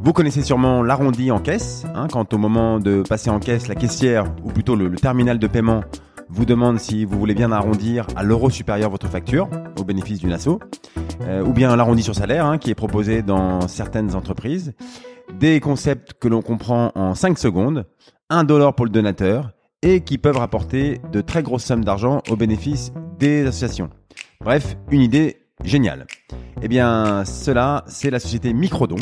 [0.00, 3.74] Vous connaissez sûrement l'arrondi en caisse, hein, quand au moment de passer en caisse, la
[3.74, 5.82] caissière, ou plutôt le, terminal de paiement,
[6.28, 10.32] vous demande si vous voulez bien arrondir à l'euro supérieur votre facture, au bénéfice d'une
[10.32, 10.58] asso,
[11.22, 14.74] euh, ou bien l'arrondi sur salaire, hein, qui est proposé dans certaines entreprises.
[15.38, 17.86] Des concepts que l'on comprend en 5 secondes,
[18.30, 19.50] 1 dollar pour le donateur,
[19.82, 23.90] et qui peuvent rapporter de très grosses sommes d'argent au bénéfice des associations.
[24.40, 26.06] Bref, une idée géniale.
[26.62, 28.96] Eh bien, cela, c'est la société Microdon,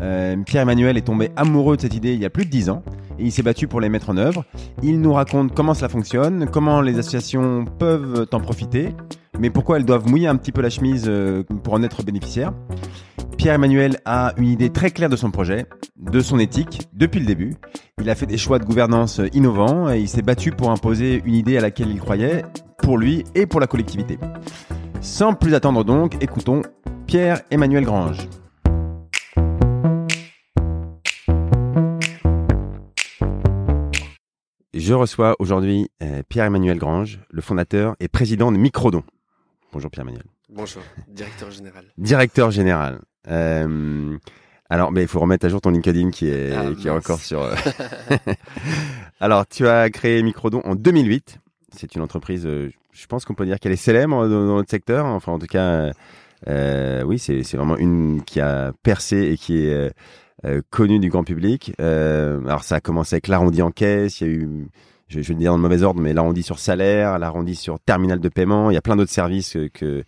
[0.00, 2.82] euh, Pierre-Emmanuel est tombé amoureux de cette idée il y a plus de 10 ans
[3.18, 4.44] et il s'est battu pour les mettre en œuvre.
[4.82, 8.94] Il nous raconte comment cela fonctionne, comment les associations peuvent en profiter,
[9.38, 12.52] mais pourquoi elles doivent mouiller un petit peu la chemise euh, pour en être bénéficiaires.
[13.36, 15.66] Pierre-Emmanuel a une idée très claire de son projet,
[15.96, 17.54] de son éthique, depuis le début.
[18.00, 21.34] Il a fait des choix de gouvernance innovants et il s'est battu pour imposer une
[21.34, 22.44] idée à laquelle il croyait,
[22.82, 24.18] pour lui et pour la collectivité.
[25.00, 26.60] Sans plus attendre donc, écoutons
[27.06, 28.28] Pierre-Emmanuel Grange.
[34.80, 39.02] Je reçois aujourd'hui euh, Pierre-Emmanuel Grange, le fondateur et président de Microdon.
[39.74, 40.24] Bonjour Pierre-Emmanuel.
[40.48, 41.84] Bonjour, directeur général.
[41.98, 43.00] Directeur général.
[43.28, 44.16] Euh,
[44.70, 47.18] alors, mais il faut remettre à jour ton LinkedIn qui est, ah, qui est encore
[47.18, 47.42] sur.
[47.42, 47.54] Euh,
[49.20, 51.40] alors, tu as créé Microdon en 2008.
[51.76, 55.04] C'est une entreprise, je pense qu'on peut dire qu'elle est célèbre dans, notre secteur.
[55.04, 55.92] Enfin, en tout cas,
[57.04, 59.92] oui, c'est vraiment une qui a percé et qui est
[60.70, 61.74] connu du grand public.
[61.80, 64.68] Euh, alors ça a commencé avec l'arrondi en caisse, il y a eu,
[65.08, 68.20] je, je le dire dans le mauvais ordre, mais l'arrondi sur salaire, l'arrondi sur terminal
[68.20, 70.04] de paiement, il y a plein d'autres services que,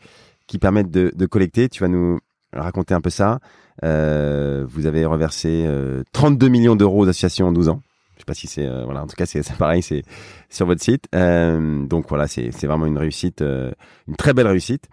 [0.46, 1.68] qui permettent de, de, collecter.
[1.68, 2.18] Tu vas nous
[2.52, 3.40] raconter un peu ça.
[3.84, 5.66] Euh, vous avez reversé
[6.12, 7.80] 32 millions d'euros aux associations en 12 ans.
[8.16, 10.02] Je sais pas si c'est voilà en tout cas c'est pareil c'est
[10.48, 14.88] sur votre site donc voilà c'est vraiment une réussite une très belle réussite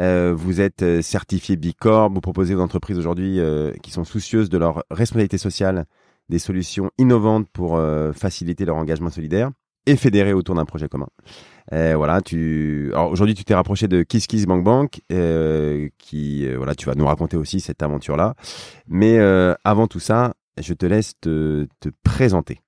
[0.00, 4.50] euh, vous êtes euh, certifié Bicorp, vous proposez aux entreprises aujourd'hui euh, qui sont soucieuses
[4.50, 5.86] de leur responsabilité sociale
[6.28, 7.80] des solutions innovantes pour
[8.12, 9.52] faciliter leur engagement solidaire
[9.86, 11.06] et fédérer autour d'un projet commun.
[11.70, 12.20] voilà,
[13.08, 17.80] aujourd'hui, tu t'es rapproché de KissKissBankBank, euh, qui voilà, tu vas nous raconter aussi cette
[17.80, 18.34] aventure-là.
[18.88, 19.20] Mais
[19.62, 22.60] avant tout ça, je te laisse te, te présenter.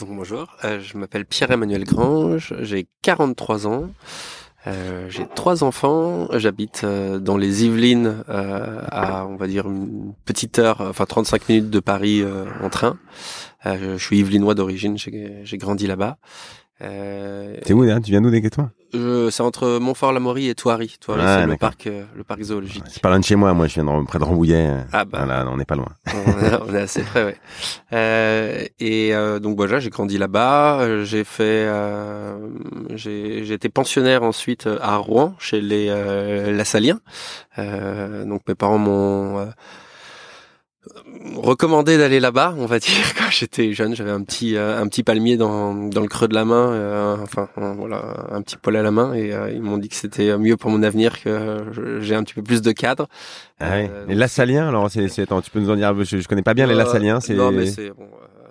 [0.00, 3.90] Bonjour, je m'appelle Pierre-Emmanuel Grange, j'ai 43 ans.
[4.66, 10.12] Euh, j'ai trois enfants, j'habite euh, dans les Yvelines euh, à on va dire une
[10.26, 12.22] petite heure, enfin 35 minutes de Paris
[12.62, 12.98] en train.
[13.64, 16.18] je suis yvelinois d'origine, j'ai grandi là-bas
[16.82, 20.96] euh, T'es où Tu viens d'où exactement C'est entre Montfort-la-Maurie et Thoiry.
[21.00, 22.84] Thoiry, c'est le parc, euh, le parc zoologique.
[22.88, 23.52] C'est pas loin de chez moi.
[23.52, 24.70] Moi, je viens de, près de Rambouillet.
[24.92, 25.88] Ah bah, voilà, on n'est pas loin.
[26.66, 27.36] on, est, assez près, ouais.
[27.92, 30.80] Euh, et euh, donc voilà, j'ai grandi là-bas.
[30.80, 31.68] Euh, j'ai fait,
[32.94, 35.88] j'ai été pensionnaire ensuite à Rouen chez les
[36.52, 37.00] Lassaliens.
[37.58, 39.48] donc mes parents m'ont
[41.36, 42.92] recommandé d'aller là-bas, on va dire.
[43.18, 46.34] Quand j'étais jeune, j'avais un petit euh, un petit palmier dans dans le creux de
[46.34, 49.78] la main, euh, enfin voilà, un petit poil à la main, et euh, ils m'ont
[49.78, 53.08] dit que c'était mieux pour mon avenir que j'ai un petit peu plus de cadre.
[53.60, 56.66] Ah les Lassaliens, alors c'est tu peux nous en dire, je, je connais pas bien
[56.66, 57.34] les Lassaliens, c'est.
[57.34, 58.06] Non mais c'est bon,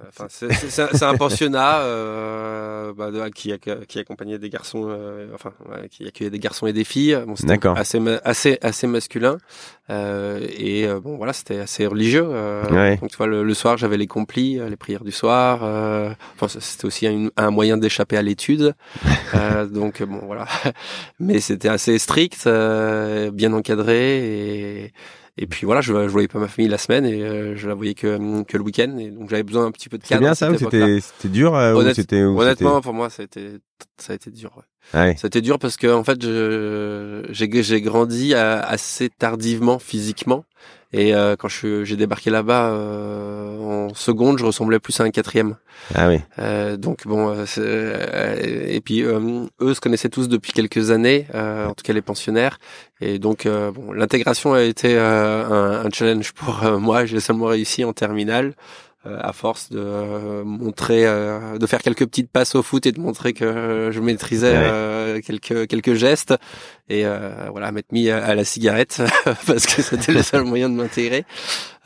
[0.10, 3.54] Enfin, c'est un pensionnat euh, bah, qui,
[3.88, 5.52] qui accompagnait des garçons, euh, enfin,
[5.92, 7.18] qui accueillait des garçons et des filles.
[7.28, 9.38] Bon, c'était assez, assez, assez masculin.
[9.90, 12.28] Euh, et euh, bon, voilà, c'était assez religieux.
[12.28, 15.62] Euh, Donc, tu vois, le, soir, j'avais les complis, les prières du soir.
[16.36, 18.76] enfin, c'était aussi un, un moyen d'échapper à l'étude.
[19.72, 20.46] donc, bon, voilà.
[21.20, 24.94] Mais c'était assez strict, bien encadré et
[25.42, 27.74] et puis voilà, je, je voyais pas ma famille la semaine et euh, je la
[27.74, 28.98] voyais que, que le week-end.
[28.98, 30.20] Et donc j'avais besoin un petit peu de cadre.
[30.20, 33.26] C'est bien ça ou c'était c'était dur euh, ou c'était Honnêtement, pour moi, ça a
[33.26, 33.60] été
[33.98, 34.52] ça a été dur.
[34.58, 34.64] Ouais.
[34.92, 35.16] Ah ouais.
[35.16, 36.22] Ça a été dur parce que en fait,
[37.32, 40.44] j'ai j'ai grandi assez tardivement physiquement.
[40.92, 45.56] Et euh, quand j'ai débarqué là-bas euh, en seconde, je ressemblais plus à un quatrième.
[45.94, 46.20] Ah oui.
[46.40, 51.74] Euh, donc bon, euh, euh, et puis eux se connaissaient tous depuis quelques années, en
[51.74, 52.60] tout cas les pensionnaires.
[53.02, 57.06] Et donc bon, l'intégration a été un, un, challenge pour moi.
[57.06, 58.56] J'ai seulement réussi en terminale.
[59.06, 62.92] Euh, à force de euh, montrer, euh, de faire quelques petites passes au foot et
[62.92, 66.34] de montrer que je maîtrisais quelques quelques gestes
[66.90, 67.06] et
[67.50, 69.02] voilà, m'être mis à, la cigarette
[69.48, 71.24] parce que c'était le seul moyen de m'intégrer.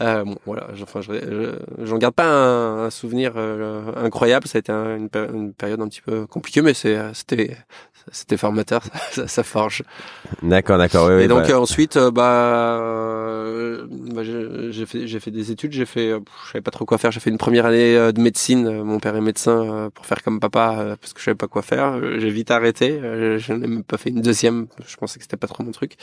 [0.04, 4.48] Euh, bon, voilà, enfin, j'en garde pas un, souvenir euh, incroyable.
[4.48, 7.58] Ça a été une, une, période un petit peu compliquée, mais c'était
[8.12, 9.84] c'était formateur, ça, ça forge.
[10.42, 11.08] D'accord, d'accord.
[11.08, 11.60] Oui, et donc bah.
[11.60, 16.62] ensuite, euh, bah, euh, bah j'ai fait j'ai fait des études, j'ai fait, je savais
[16.62, 17.12] pas trop quoi faire.
[17.12, 18.84] J'ai fait une première année de médecine.
[18.84, 22.20] Mon père est médecin pour faire comme papa parce que je savais pas quoi faire.
[22.20, 23.00] J'ai vite arrêté.
[23.02, 24.68] Je n'ai même pas fait une deuxième.
[24.86, 25.96] Je pensais que c'était pas trop mon truc.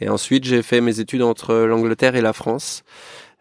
[0.00, 2.84] Et ensuite, j'ai fait mes études entre l'Angleterre et la France.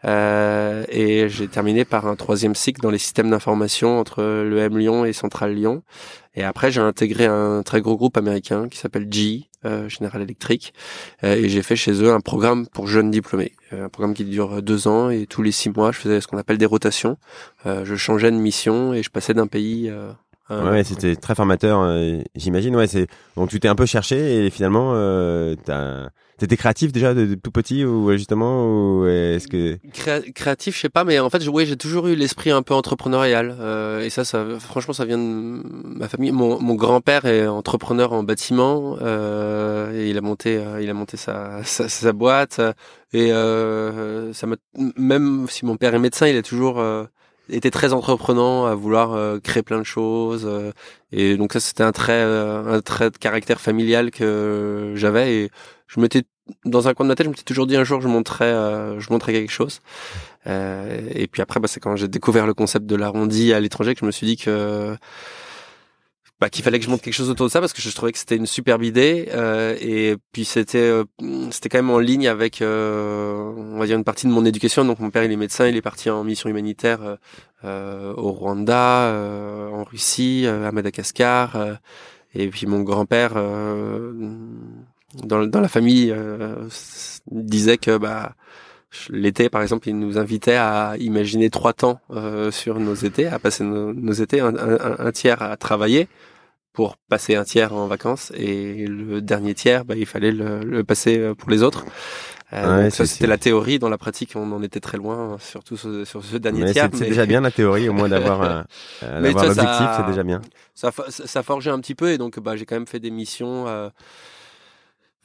[0.06, 4.78] Euh, et j'ai terminé par un troisième cycle dans les systèmes d'information entre le M
[4.78, 5.84] Lyon et Central Lyon.
[6.36, 10.74] Et après, j'ai intégré un très gros groupe américain qui s'appelle G, euh, General Electric,
[11.24, 14.26] euh, et j'ai fait chez eux un programme pour jeunes diplômés, euh, un programme qui
[14.26, 17.18] dure deux ans et tous les six mois, je faisais ce qu'on appelle des rotations.
[17.66, 19.92] je changeais de mission et je passais d'un pays
[20.62, 22.76] ouais, c'était très formateur, euh, j'imagine.
[22.76, 25.56] Ouais, c'est donc tu t'es un peu cherché et finalement, euh,
[26.38, 29.78] t'étais créatif déjà de, tout petit ou justement ou est-ce que
[30.34, 33.56] créatif, je sais pas, mais en fait, oui, j'ai toujours eu l'esprit un peu entrepreneurial
[33.60, 36.32] euh, et ça, ça, franchement, ça vient de ma famille.
[36.32, 40.94] Mon, mon grand-père est entrepreneur en bâtiment euh, et il a monté, euh, il a
[40.94, 42.60] monté sa, sa, sa boîte
[43.14, 44.56] et euh, ça m'a
[44.98, 46.84] même si mon père est médecin, il est toujours
[47.50, 50.72] était très entreprenant à vouloir euh, créer plein de choses euh,
[51.12, 55.50] et donc ça c'était un trait euh, un trait de caractère familial que j'avais et
[55.88, 56.24] je m'étais
[56.66, 58.51] dans un coin de ma tête je m'étais toujours dit un jour je montrais
[59.00, 59.80] je montrais quelque chose.
[60.45, 64.01] Et puis après bah, c'est quand j'ai découvert le concept de l'arrondi à l'étranger que
[64.01, 64.98] je me suis dit que
[66.44, 68.12] bah, qu'il fallait que je monte quelque chose autour de ça parce que je trouvais
[68.12, 71.06] que c'était une superbe idée euh, et puis c'était euh,
[71.51, 74.84] c'était quand même en ligne avec euh, on va dire une partie de mon éducation.
[74.84, 77.00] Donc mon père il est médecin il est parti en mission humanitaire
[77.63, 79.10] euh, au Rwanda
[79.72, 81.78] en Russie à Madagascar
[82.36, 83.36] et puis mon grand-père
[85.24, 86.13] dans dans la famille
[87.31, 88.36] disait que bah
[89.10, 92.00] L'été, par exemple, il nous invitait à imaginer trois temps
[92.51, 96.07] sur nos étés, à passer nos, nos étés, un, un, tiers à travailler,
[96.74, 101.20] pour passer un tiers en vacances et le dernier tiers, bah, il fallait le, passer
[101.20, 101.86] euh, pour les autres.
[102.52, 103.80] Euh, ça c'était la théorie.
[103.80, 106.90] Dans la pratique, on en était très loin, surtout sur, ce dernier tiers.
[106.94, 108.42] C'est déjà bien la théorie, au moins d'avoir
[109.02, 110.42] un, l'objectif, c'est déjà bien.
[110.75, 113.68] Ça, ça, forgeait un petit peu et donc bah, j'ai quand même fait des missions.
[113.68, 113.90] Euh,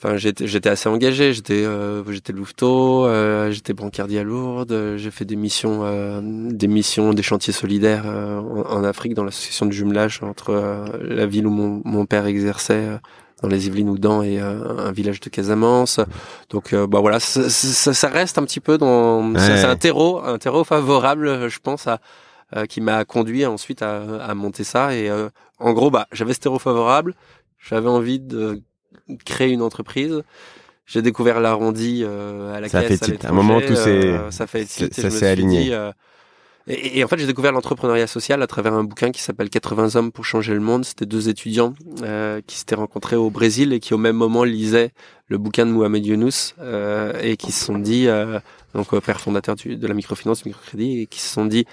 [0.01, 1.33] Enfin, j'étais, assez engagé.
[1.33, 4.71] J'étais, euh, j'étais louveteau, euh, j'étais brancardier à Lourdes.
[4.71, 9.67] Euh, j'ai fait des missions, euh, des missions, des chantiers solidaires en, Afrique dans l'association
[9.67, 13.01] de jumelage entre la ville où mon, mon père exerçait
[13.43, 15.99] dans les Yvelines Oudan et un village de Casamance.
[16.51, 19.35] Donc, bah voilà, ça, ça, reste un petit peu dans.
[19.37, 21.99] C'est un terreau, un terreau favorable, je pense, à
[22.69, 24.95] qui m'a conduit ensuite à, à monter ça.
[24.95, 25.11] Et
[25.59, 27.15] en gros, bah j'avais ce terreau favorable.
[27.59, 28.63] J'avais envie de
[29.25, 30.23] créer une entreprise.
[30.87, 33.05] J'ai découvert l'arrondi euh, à la ça caisse.
[33.05, 35.75] Fait à un moment, tout euh, ça fait ça s'est aligné.
[35.75, 35.93] Euh,
[36.71, 40.13] et, en fait, j'ai découvert l'entrepreneuriat social à travers un bouquin qui s'appelle 80 hommes
[40.13, 40.85] pour changer le monde.
[40.85, 44.91] C'était deux étudiants euh, qui s'étaient rencontrés au Brésil et qui au même moment lisaient
[45.29, 48.39] le bouquin de Mohamed Younous euh, et qui se sont dit, euh,
[48.75, 51.65] donc père fondateur du, de la microfinance, microcrédit, et qui se sont dit,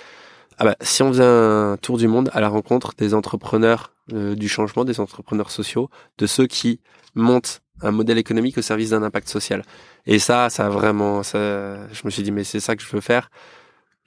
[0.59, 4.47] ah bah, si on faisait un tour du monde à la rencontre des entrepreneurs du
[4.47, 5.89] changement, des entrepreneurs sociaux,
[6.19, 6.79] de ceux qui
[7.15, 9.63] monte un modèle économique au service d'un impact social.
[10.05, 12.89] Et ça, ça a vraiment, ça, je me suis dit, mais c'est ça que je
[12.89, 13.29] veux faire.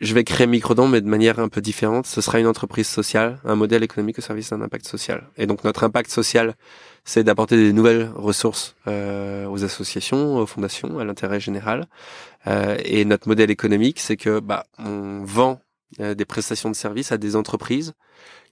[0.01, 2.07] Je vais créer Microdon, mais de manière un peu différente.
[2.07, 5.29] Ce sera une entreprise sociale, un modèle économique au service d'un impact social.
[5.37, 6.55] Et donc notre impact social,
[7.05, 11.87] c'est d'apporter des nouvelles ressources euh, aux associations, aux fondations, à l'intérêt général.
[12.47, 15.61] Euh, et notre modèle économique, c'est que bah, on vend
[16.01, 17.95] euh, des prestations de services à des entreprises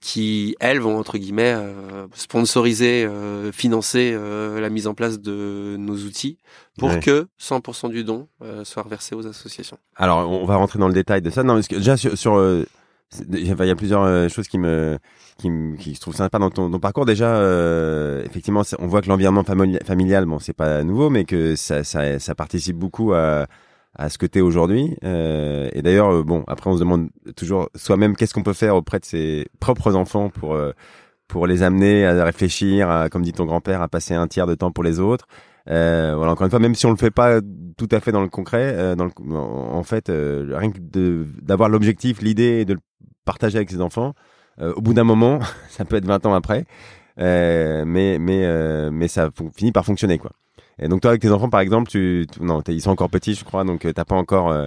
[0.07, 5.75] qui, elles, vont entre guillemets euh, sponsoriser, euh, financer euh, la mise en place de
[5.81, 6.39] nos outils
[6.79, 8.29] pour que 100% du don
[8.63, 9.79] soit reversé aux associations.
[9.97, 11.43] Alors, on va rentrer dans le détail de ça.
[11.43, 12.41] Non, parce que déjà sur, sur
[13.33, 14.99] il y a plusieurs choses qui me
[15.39, 17.05] qui, me, qui se trouvent sympas dans ton, ton parcours.
[17.05, 17.43] Déjà,
[18.25, 22.35] effectivement, on voit que l'environnement familial, bon, c'est pas nouveau, mais que ça, ça, ça
[22.37, 23.47] participe beaucoup à
[23.99, 24.97] à ce que tu es aujourd'hui.
[25.05, 28.77] Euh, et d'ailleurs, euh, bon, après on se demande toujours soi-même qu'est-ce qu'on peut faire
[28.77, 30.73] auprès de ses propres enfants pour euh,
[31.29, 34.55] pour les amener à réfléchir, à, comme dit ton grand-père, à passer un tiers de
[34.55, 35.27] temps pour les autres.
[35.69, 37.41] Euh, voilà, encore une fois, même si on le fait pas
[37.77, 40.79] tout à fait dans le concret, euh, dans le, en fait, rien que
[41.43, 42.81] d'avoir l'objectif, l'idée, de le
[43.25, 44.15] partager avec ses enfants,
[44.61, 46.65] au bout d'un moment, ça peut être 20 ans après,
[47.19, 50.31] mais mais mais ça finit par fonctionner quoi.
[50.79, 53.45] Et donc toi avec tes enfants par exemple, tu, non, ils sont encore petits je
[53.45, 54.67] crois, donc euh, t'as pas encore euh,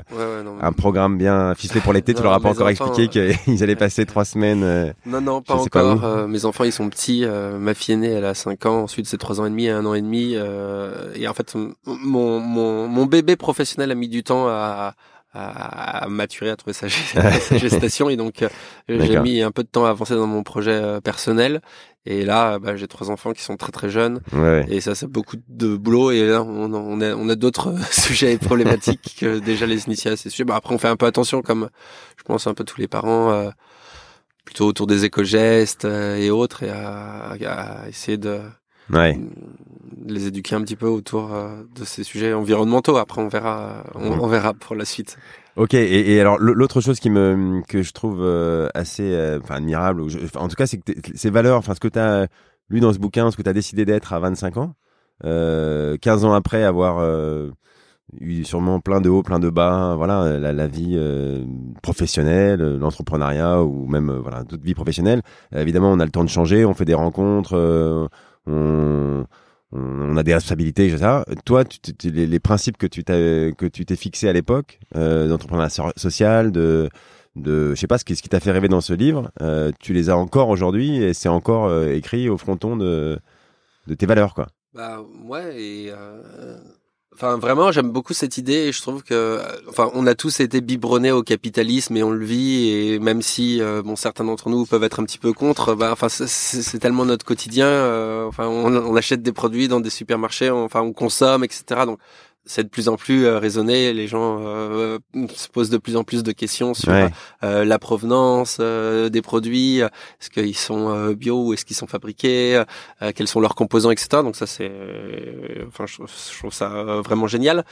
[0.60, 2.16] un programme bien ficelé pour l'été.
[2.16, 4.64] tu leur as pas encore expliqué qu'ils allaient passer trois semaines.
[4.64, 6.28] Euh, non non pas encore.
[6.28, 7.26] mes enfants ils sont petits.
[7.60, 9.86] ma fille aînée elle a 5 ans, ensuite c'est trois ans et demi et un
[9.86, 10.34] an et demi.
[10.34, 14.96] et en fait mon, mon mon bébé professionnel a mis du temps à
[15.34, 16.88] à, maturer, à trouver sa,
[17.58, 18.10] gestation.
[18.10, 18.50] Et donc, euh,
[18.88, 21.62] j'ai mis un peu de temps à avancer dans mon projet euh, personnel.
[22.06, 24.22] Et là, bah, j'ai trois enfants qui sont très très jeunes.
[24.70, 26.12] Et ça, c'est beaucoup de boulot.
[26.12, 30.18] Et là, on, on a, on a d'autres sujets problématiques que déjà les initiés à
[30.18, 30.46] ces sujets.
[30.46, 31.70] Bah, après, on fait un peu attention, comme
[32.18, 33.50] je pense un peu tous les parents, euh,
[34.46, 38.40] plutôt autour des éco-gestes et autres, et à, à essayer de
[38.92, 39.20] ouais.
[40.06, 42.98] les éduquer un petit peu autour euh, de ces sujets environnementaux.
[42.98, 45.18] Après, on verra, on, verra pour la suite.
[45.60, 45.74] Ok.
[45.74, 50.02] Et, et alors, l'autre chose qui me que je trouve euh, assez, euh, enfin, admirable,
[50.02, 52.28] ou en tout cas, c'est que ces valeurs, enfin, ce que tu as
[52.70, 54.74] lu dans ce bouquin, ce que tu as décidé d'être à 25 ans,
[55.26, 57.06] euh, 15 ans après avoir
[58.22, 60.98] eu sûrement plein de hauts, plein de bas, voilà, la, la vie
[61.84, 65.22] professionnelle, l'entrepreneuriat ou même voilà toute vie professionnelle.
[65.54, 68.10] évidemment, on a le temps de changer, on fait des rencontres,
[68.48, 69.26] on,
[69.72, 71.26] on a des responsabilités, ça.
[71.46, 75.28] Toi, tu, les, les, principes que tu t'es que tu t'es fixé à l'époque euh,
[75.28, 76.90] d'entrepreneuriat social, de
[77.36, 79.72] de je sais pas ce qui, ce qui t'a fait rêver dans ce livre, euh,
[79.80, 83.20] tu les as encore aujourd'hui et c'est encore euh, écrit au fronton de
[83.88, 84.48] de tes valeurs quoi.
[84.74, 86.58] Bah ouais et euh,
[87.22, 90.62] Enfin, vraiment, j'aime beaucoup cette idée et je trouve que, enfin, on a tous été
[90.62, 94.66] biberonnés au capitalisme et on le vit et même si, euh, bon, certains d'entre nous
[94.66, 97.68] peuvent être un petit peu contre, bah, enfin, c'est tellement notre quotidien.
[97.68, 101.82] Euh, enfin, on, on, achète des produits dans des supermarchés, enfin, on consomme, etc.
[101.86, 102.00] Donc,
[102.46, 103.94] c'est de plus en plus euh, raisonné.
[103.94, 104.98] Les gens euh,
[105.36, 109.80] se posent de plus en plus de questions sur euh, la provenance des produits.
[109.80, 112.64] Est-ce qu'ils sont bio ou est-ce qu'ils sont fabriqués
[113.16, 114.24] Quels sont leurs composants, etc.
[114.24, 114.72] Donc ça, c'est,
[115.68, 115.98] enfin, je,
[116.38, 116.70] trouve ça
[117.02, 117.66] vraiment génial.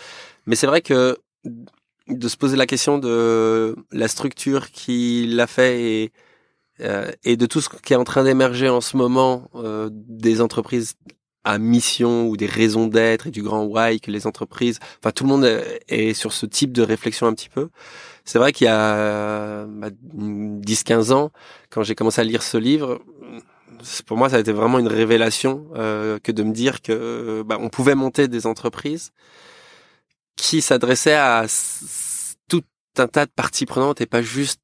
[0.46, 1.18] Mais c'est vrai que
[2.08, 6.12] de se poser la question de la structure qui l'a fait et
[7.24, 9.50] et de tout ce qui est en train d'émerger en ce moment
[9.90, 10.94] des entreprises
[11.48, 15.24] à mission ou des raisons d'être et du grand why que les entreprises, enfin tout
[15.24, 17.70] le monde est sur ce type de réflexion un petit peu.
[18.26, 21.32] C'est vrai qu'il y a 10-15 bah, ans,
[21.70, 23.00] quand j'ai commencé à lire ce livre,
[24.06, 27.58] pour moi ça a été vraiment une révélation euh, que de me dire que bah,
[27.62, 29.12] on pouvait monter des entreprises
[30.36, 31.46] qui s'adressaient à
[32.50, 32.64] tout
[32.98, 34.60] un tas de parties prenantes et pas juste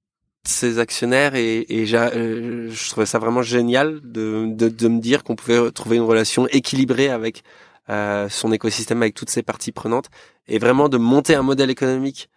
[0.46, 5.24] ses actionnaires et, et euh, je trouvais ça vraiment génial de, de, de me dire
[5.24, 7.44] qu'on pouvait trouver une relation équilibrée avec
[7.90, 10.10] euh, son écosystème, avec toutes ses parties prenantes
[10.48, 12.30] et vraiment de monter un modèle économique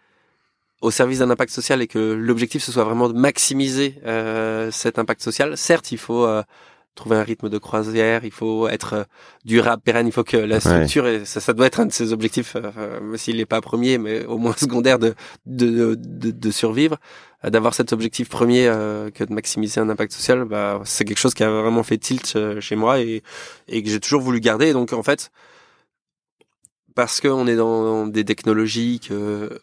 [0.81, 4.99] au service d'un impact social et que l'objectif ce soit vraiment de maximiser euh, cet
[4.99, 5.57] impact social.
[5.57, 6.43] Certes, il faut euh,
[6.97, 9.03] trouver un rythme de croisière, il faut être euh,
[9.45, 12.11] durable, pérenne, il faut que la structure, et ça, ça doit être un de ses
[12.11, 16.97] objectifs, euh, s'il n'est pas premier, mais au moins secondaire de, de, de, de survivre,
[17.45, 21.19] euh, d'avoir cet objectif premier euh, que de maximiser un impact social, bah, c'est quelque
[21.19, 23.23] chose qui a vraiment fait tilt chez moi et,
[23.69, 24.73] et que j'ai toujours voulu garder.
[24.73, 25.31] donc en fait,
[26.95, 29.61] parce qu'on est dans des technologies que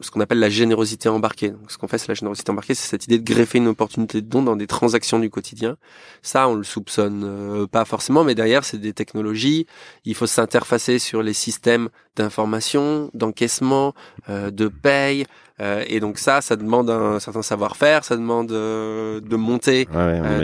[0.00, 1.50] ce qu'on appelle la générosité embarquée.
[1.50, 4.22] Donc, ce qu'on fait, c'est la générosité embarquée, c'est cette idée de greffer une opportunité
[4.22, 5.76] de don dans des transactions du quotidien.
[6.22, 9.66] Ça, on le soupçonne euh, pas forcément, mais derrière, c'est des technologies.
[10.04, 13.94] Il faut s'interfacer sur les systèmes d'information, d'encaissement,
[14.28, 15.26] euh, de paye.
[15.60, 19.86] Euh, et donc ça, ça demande un certain savoir-faire, ça demande de monter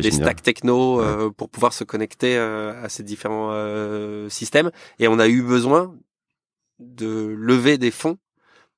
[0.02, 1.02] des stacks techno
[1.36, 3.54] pour pouvoir se connecter à ces différents
[4.28, 4.70] systèmes.
[4.98, 5.94] Et on a eu besoin
[6.78, 8.18] de lever des fonds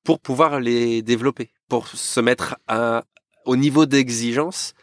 [0.03, 3.03] pour pouvoir les développer, pour se mettre à,
[3.45, 4.73] au niveau d'exigence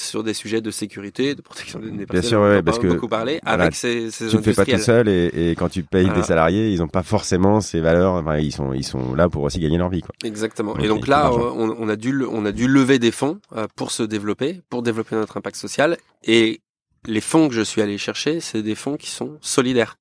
[0.00, 3.08] sur des sujets de sécurité, de protection des données Bien sûr, ouais, parce que beaucoup
[3.08, 6.10] parler avec ces, ces tu ne fais pas tout seul et, et quand tu payes
[6.10, 8.14] des salariés, ils n'ont pas forcément ces valeurs.
[8.14, 10.14] Enfin, ils sont ils sont là pour aussi gagner leur vie, quoi.
[10.24, 10.76] Exactement.
[10.78, 13.90] et donc là, on, on, a dû on a dû lever des fonds euh, pour
[13.90, 15.96] se développer, pour développer notre impact social.
[16.24, 16.60] Et
[17.06, 19.96] les fonds que je suis allé chercher, c'est des fonds qui sont solidaires.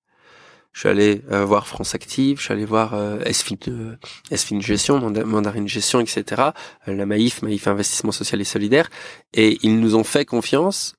[0.76, 5.00] Je suis allé euh, voir France Active, je suis allé voir euh, SFIN, euh, Gestion,
[5.00, 6.50] Mandarine Gestion, etc.
[6.90, 8.90] Euh, la Maïf, Maïf Investissement Social et Solidaire.
[9.34, 10.96] Et ils nous ont fait confiance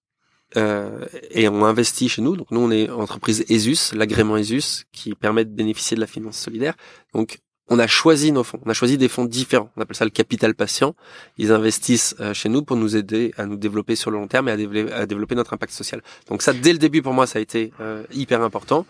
[0.55, 2.37] et ont investi chez nous.
[2.37, 6.39] Donc nous, on est entreprise ESUS, l'agrément ESUS, qui permet de bénéficier de la finance
[6.39, 6.75] solidaire.
[7.13, 8.61] Donc on a choisi nos fonds.
[8.65, 9.71] On a choisi des fonds différents.
[9.77, 10.95] On appelle ça le capital patient.
[11.37, 14.53] Ils investissent chez nous pour nous aider à nous développer sur le long terme et
[14.53, 16.01] à développer notre impact social.
[16.31, 17.73] Donc ça, dès le début, pour moi, ça a été
[18.15, 18.87] hyper important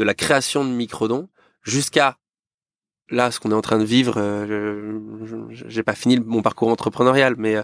[0.00, 1.28] de la création de microdons
[1.62, 2.16] jusqu'à
[3.10, 4.98] là ce qu'on est en train de vivre euh,
[5.50, 7.56] j'ai pas fini mon parcours entrepreneurial mais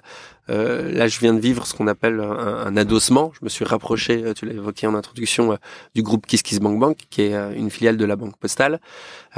[0.51, 3.33] euh, là je viens de vivre ce qu'on appelle un, adossement.
[3.39, 5.57] Je me suis rapproché euh, tu l'as évoqué en introduction euh,
[5.95, 8.81] du groupe KissKissBankBank Bank qui est euh, une filiale de la banque postale.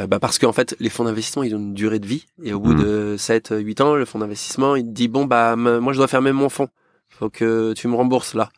[0.09, 2.27] Bah parce qu'en fait les fonds d'investissement ils ont une durée de vie.
[2.43, 2.83] Et au bout mmh.
[2.83, 6.33] de 7 8 ans le fonds d'investissement il dit bon bah moi je dois fermer
[6.33, 6.69] mon fonds.
[7.09, 8.51] Faut que tu me rembourses là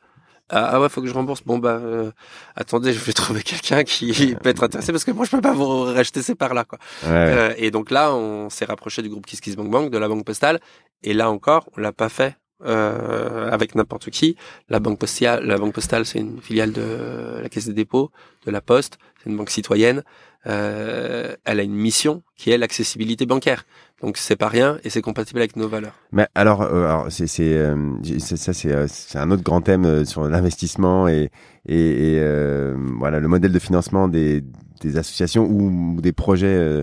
[0.50, 1.42] ah, ah ouais, faut que je rembourse.
[1.44, 2.10] Bon bah euh,
[2.56, 5.52] attendez, je vais trouver quelqu'un qui peut être intéressé parce que moi je peux pas
[5.52, 6.78] vous racheter ces parts là quoi.
[7.04, 10.60] Euh, et donc là, on s'est rapproché du groupe KissKissBankBank, de la banque postale,
[11.02, 14.36] et là encore, on l'a pas fait euh, avec n'importe qui.
[14.68, 18.10] La banque postale, la banque postale, c'est une filiale de la Caisse des dépôts,
[18.46, 20.02] de la Poste, c'est une banque citoyenne.
[20.46, 23.64] Euh, elle a une mission qui est l'accessibilité bancaire.
[24.00, 25.94] Donc c'est pas rien et c'est compatible avec nos valeurs.
[26.12, 27.76] Mais alors, euh, alors c'est euh,
[28.18, 31.30] ça c'est euh, c'est un autre grand thème sur l'investissement et
[31.66, 34.42] et, et voilà le modèle de financement des
[34.80, 36.82] des associations ou, des projets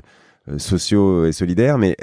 [0.57, 1.79] sociaux et solidaires.
[1.79, 1.97] Mais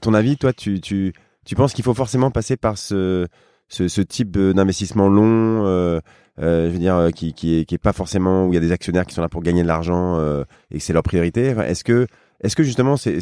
[0.00, 1.12] ton avis, toi, tu tu
[1.46, 3.26] tu penses qu'il faut forcément passer par ce
[3.68, 6.00] ce, type d'investissement long, euh,
[6.40, 8.60] euh, je veux dire, qui, qui, est, qui est pas forcément où il y a
[8.60, 11.46] des actionnaires qui sont là pour gagner de l'argent euh, et que c'est leur priorité.
[11.46, 12.06] est-ce que,
[12.42, 13.18] est-ce que justement, c'est,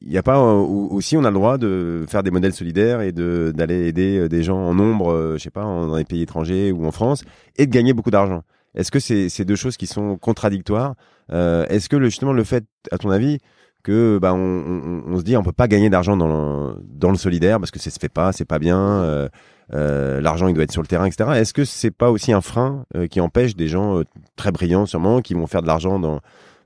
[0.00, 3.12] il n'y a pas aussi on a le droit de faire des modèles solidaires et
[3.12, 6.86] de d'aller aider des gens en nombre, je sais pas, dans les pays étrangers ou
[6.86, 7.24] en France,
[7.56, 8.42] et de gagner beaucoup d'argent?
[8.74, 10.94] Est-ce que c'est c'est deux choses qui sont contradictoires?
[11.30, 13.38] Est-ce que justement le fait, à ton avis,
[13.86, 17.12] que bah on, on, on, se dit on peut pas gagner d'argent dans le, dans
[17.12, 18.80] le solidaire parce que ça se fait pas, c'est pas bien.
[18.80, 19.28] Euh,
[19.74, 21.30] euh, L'argent il doit être sur le terrain, etc.
[21.36, 24.02] Est-ce que c'est pas aussi un frein euh, qui empêche des gens
[24.34, 26.20] très brillants sûrement qui vont faire de l'argent dans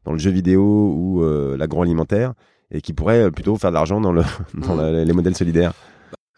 [0.07, 1.23] dans le jeu vidéo ou
[1.57, 2.33] l'agroalimentaire
[2.71, 4.23] et qui pourraient plutôt faire de l'argent dans le
[4.55, 5.05] dans mmh.
[5.05, 5.75] les modèles solidaires?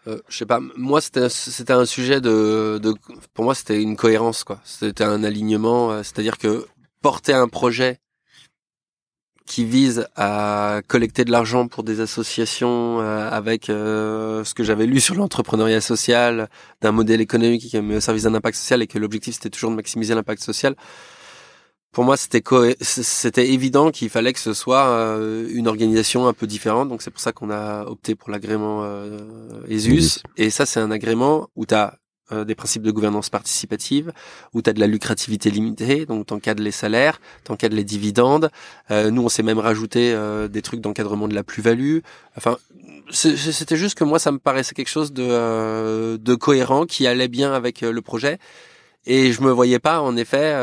[0.09, 2.93] Euh, je sais pas, moi c'était c'était un sujet de, de
[3.35, 4.59] pour moi c'était une cohérence quoi.
[4.65, 6.67] C'était un alignement, c'est-à-dire que
[7.03, 7.99] porter un projet
[9.53, 14.87] qui vise à collecter de l'argent pour des associations euh, avec euh, ce que j'avais
[14.87, 16.49] lu sur l'entrepreneuriat social,
[16.81, 19.71] d'un modèle économique qui met au service d'un impact social et que l'objectif c'était toujours
[19.71, 20.75] de maximiser l'impact social.
[21.91, 22.43] Pour moi, c'était
[22.81, 26.89] c'était évident qu'il fallait que ce soit euh, une organisation un peu différente.
[26.89, 28.83] Donc c'est pour ça qu'on a opté pour l'agrément
[29.69, 30.23] ESUS.
[30.39, 31.99] Et ça, c'est un agrément où tu as
[32.33, 34.13] euh, des principes de gouvernance participative,
[34.55, 38.51] où tu as de la lucrativité limitée, donc t'encadres les salaires, t'encadres les dividendes.
[38.91, 41.99] Euh, nous, on s'est même rajouté euh, des trucs d'encadrement de la plus-value.
[42.37, 42.57] Enfin,
[43.11, 47.53] c'était juste que moi, ça me paraissait quelque chose de, de cohérent, qui allait bien
[47.53, 48.39] avec le projet.
[49.05, 50.55] Et je me voyais pas, en effet,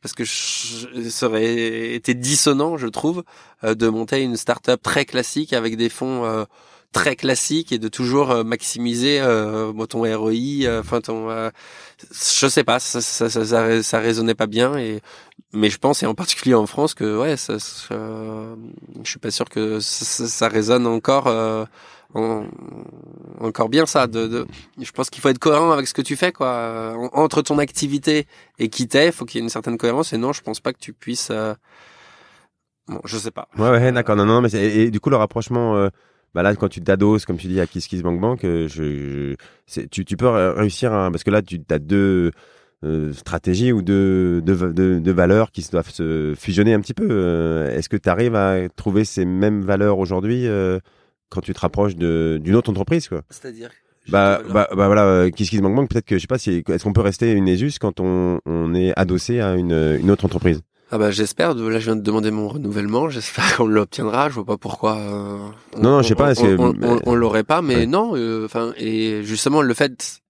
[0.00, 3.22] parce que ça aurait été dissonant, je trouve,
[3.62, 6.46] de monter une start-up très classique avec des fonds
[6.94, 11.50] très classique et de toujours euh, maximiser euh, ton ROI euh, enfin ton euh,
[12.12, 15.00] je sais pas ça ça, ça ça, résonnait pas bien et
[15.52, 19.48] mais je pense et en particulier en France que ouais ça, je suis pas sûr
[19.50, 21.26] que ça, ça résonne encore
[23.40, 24.46] encore bien ça de, de
[24.80, 26.94] je pense qu'il faut être cohérent avec ce que tu fais quoi.
[27.12, 28.26] Entre ton activité
[28.60, 30.72] et qui t'es faut qu'il y ait une certaine cohérence et non je pense pas
[30.72, 31.32] que tu puisses
[32.86, 33.48] bon je sais pas.
[33.58, 34.14] Ouais ouais d'accord.
[34.14, 35.90] Non non mais et, du coup le rapprochement
[36.34, 39.34] bah là, quand tu t'adoses, comme tu dis, à Kiss Kiss Bank Bank, euh, je,
[39.86, 42.32] tu, tu peux réussir à, parce que là, tu as deux
[42.84, 47.06] euh, stratégies ou deux, deux, deux, valeurs qui doivent se fusionner un petit peu.
[47.08, 50.46] Euh, est-ce que tu arrives à trouver ces mêmes valeurs aujourd'hui
[51.28, 53.22] quand tu te rapproches d'une autre entreprise, quoi?
[53.30, 53.70] C'est-à-dire?
[54.08, 56.84] Bah, bah, bah voilà, Kiss Kiss Bank Bank, peut-être que je sais pas si est-ce
[56.84, 60.60] qu'on peut rester une ESUS quand on, on est adossé à une, une autre entreprise?
[60.90, 61.54] Ah bah j'espère.
[61.54, 63.08] Là, je viens de demander mon renouvellement.
[63.08, 64.28] J'espère qu'on l'obtiendra.
[64.28, 64.96] Je vois pas pourquoi.
[64.96, 65.38] Euh,
[65.78, 66.32] non, non, je sais pas.
[66.40, 68.12] On, on, on, l'aurait pas, mais non.
[68.16, 70.20] Euh, enfin, et justement, le fait,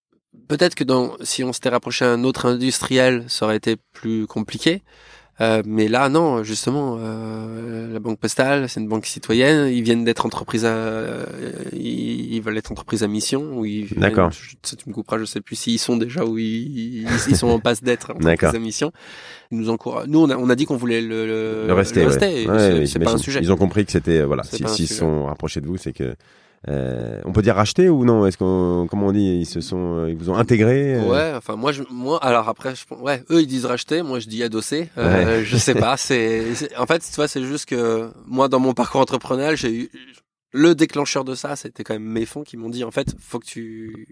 [0.48, 4.26] peut-être que dans, si on s'était rapproché à un autre industriel, ça aurait été plus
[4.26, 4.82] compliqué.
[5.40, 9.68] Euh, mais là, non, justement, euh, la banque postale, c'est une banque citoyenne.
[9.68, 11.25] Ils viennent d'être entreprise à, euh,
[11.73, 13.62] ils, veulent être entreprise à mission.
[13.97, 14.31] D'accord.
[14.62, 17.83] Tu me couperas, je sais plus s'ils sont déjà ou ils, ils sont en passe
[17.83, 18.92] d'être entreprise à mission.
[19.51, 20.07] Ils nous encouragent.
[20.07, 21.27] Nous, on a, on a dit qu'on voulait le,
[21.66, 22.07] le, rester.
[22.87, 23.40] c'est pas un sujet.
[23.42, 24.44] Ils ont compris que c'était voilà.
[24.44, 26.14] S'ils sont rapprochés de vous, c'est que
[26.68, 28.27] euh, on peut dire racheter ou non?
[28.27, 31.05] Est-ce qu'on, comment on dit, ils se sont, euh, ils vous ont intégré euh?
[31.05, 34.29] Ouais, enfin moi, je, moi, alors après, je, ouais, eux ils disent racheter, moi je
[34.29, 34.88] dis adosser.
[34.96, 35.96] Euh, Je sais pas.
[36.05, 36.44] C'est,
[36.79, 39.90] en fait, tu vois, c'est juste que moi, dans mon parcours entrepreneurial, j'ai eu
[40.53, 43.38] le déclencheur de ça, c'était quand même mes fonds qui m'ont dit en fait, faut
[43.38, 44.09] que tu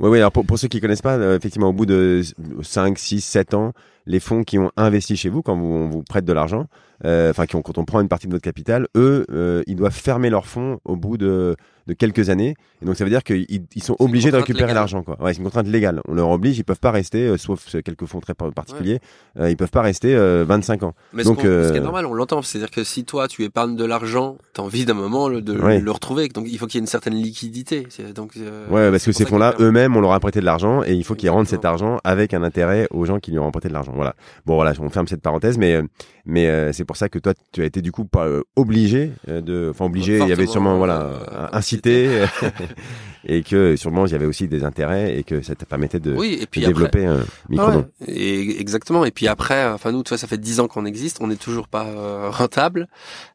[0.00, 0.18] oui, oui.
[0.18, 2.22] Alors pour, pour ceux qui connaissent pas, effectivement, au bout de
[2.62, 3.72] 5, 6, 7 ans,
[4.08, 6.66] les fonds qui ont investi chez vous, quand vous, on vous prête de l'argent,
[7.04, 10.30] enfin, qui ont, quand on prend une partie de votre capital, eux, ils doivent fermer
[10.30, 11.56] leurs fonds au bout de
[11.88, 12.54] de quelques années.
[12.80, 15.02] Et donc ça veut dire qu'ils ils sont obligés de récupérer l'argent.
[15.02, 15.20] Quoi.
[15.20, 16.00] Ouais, c'est une contrainte légale.
[16.06, 19.00] On leur oblige, ils peuvent pas rester, euh, sauf quelques fonds très particuliers,
[19.40, 20.94] euh, ils peuvent pas rester 25 euh, ans.
[21.12, 22.42] Mais donc, ce, qui est normal, on l'entend.
[22.42, 25.90] C'est-à-dire que si toi tu épargnes de l'argent, tu as envie d'un moment de le
[25.90, 26.28] retrouver.
[26.28, 27.88] Donc il faut qu'il y ait une certaine liquidité.
[28.14, 28.34] Donc,
[28.70, 31.14] ouais, parce que ces fonds-là, eux-mêmes, on leur a prêté de l'argent et il faut
[31.14, 33.92] qu'ils rendent cet argent avec un intérêt aux gens qui lui ont prêté de l'argent.
[33.98, 34.14] Voilà.
[34.46, 35.80] Bon voilà, on ferme cette parenthèse, mais
[36.24, 39.86] mais c'est pour ça que toi, tu as été du coup pas obligé de, enfin
[39.86, 40.18] obligé.
[40.18, 42.08] Il y avait sûrement voilà incité.
[43.24, 46.14] et que sûrement il y avait aussi des intérêts et que ça te permettait de,
[46.14, 49.04] oui, et puis développer un micro et exactement.
[49.04, 51.36] Et puis après, enfin nous, tu vois, ça fait dix ans qu'on existe, on n'est
[51.36, 52.88] toujours pas euh, rentable.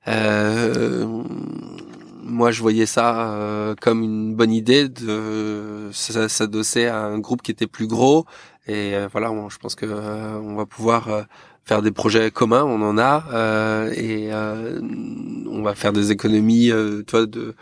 [0.07, 1.05] Euh,
[2.23, 7.51] moi, je voyais ça euh, comme une bonne idée de s'adosser à un groupe qui
[7.51, 8.25] était plus gros.
[8.67, 11.25] Et voilà, je pense que on va pouvoir
[11.65, 16.71] faire des projets communs, on en a, et on va faire des économies,
[17.05, 17.55] tu vois, de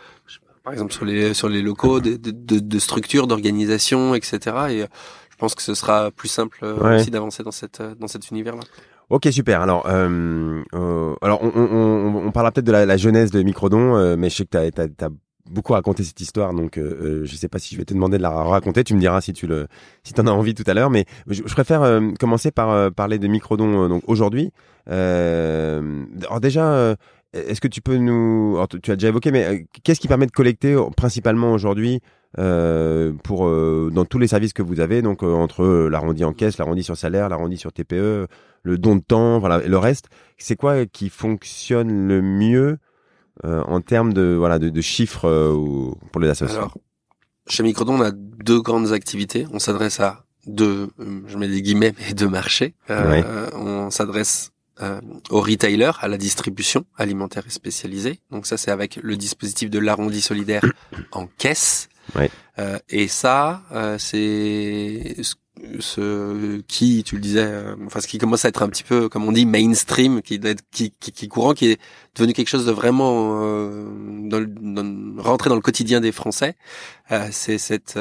[0.62, 4.38] par exemple sur les sur les locaux, de, de, de structures, d'organisation, etc.
[4.70, 4.86] Et
[5.30, 8.62] je pense que ce sera plus simple euh, aussi d'avancer dans cette dans cet univers-là.
[9.10, 9.60] Ok super.
[9.60, 13.96] Alors euh, euh, alors on, on, on, parlera peut-être de la, la, jeunesse de Microdon,
[13.96, 15.08] euh, mais je sais que tu as,
[15.50, 18.22] beaucoup raconté cette histoire, donc euh, je sais pas si je vais te demander de
[18.22, 18.84] la raconter.
[18.84, 19.66] Tu me diras si tu le
[20.04, 23.88] si t'en as envie tout à l'heure, mais je, préfère commencer par parler de Microdon
[23.88, 24.52] donc aujourd'hui.
[24.86, 26.96] alors déjà
[27.32, 30.32] est-ce que tu peux nous, tu as déjà évoqué, mais euh, qu'est-ce qui permet de
[30.32, 32.00] collecter euh, principalement aujourd'hui
[32.38, 36.58] euh, pour euh, dans tous les services que vous avez, donc entre l'arrondi en caisse,
[36.58, 38.26] l'arrondi sur salaire, l'arrondi sur TPE,
[38.62, 42.78] le don de temps, voilà, et le reste, c'est quoi qui fonctionne le mieux
[43.44, 45.28] en termes de voilà de, de chiffres
[46.12, 46.78] pour les associations Alors,
[47.48, 49.46] chez Microdon, on a deux grandes activités.
[49.52, 50.90] On s'adresse à deux,
[51.26, 52.74] je mets des guillemets, mais deux marchés.
[52.88, 58.20] On s'adresse euh, aux retailers, à la distribution alimentaire et spécialisée.
[58.30, 60.62] Donc ça, c'est avec le dispositif de l'arrondi solidaire
[61.12, 61.88] en caisse.
[62.58, 65.34] Euh, et ça, euh, c'est ce
[66.66, 69.24] qui, tu le disais, euh, enfin ce qui commence à être un petit peu, comme
[69.24, 71.80] on dit, mainstream, qui doit être, qui, qui, qui courant, qui est
[72.14, 73.86] devenu quelque chose de vraiment euh,
[74.28, 76.56] dans, dans, rentrer dans le quotidien des Français.
[77.10, 77.98] Euh, c'est cette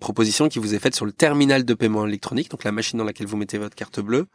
[0.00, 3.04] proposition qui vous est faite sur le terminal de paiement électronique, donc la machine dans
[3.04, 4.26] laquelle vous mettez votre carte bleue,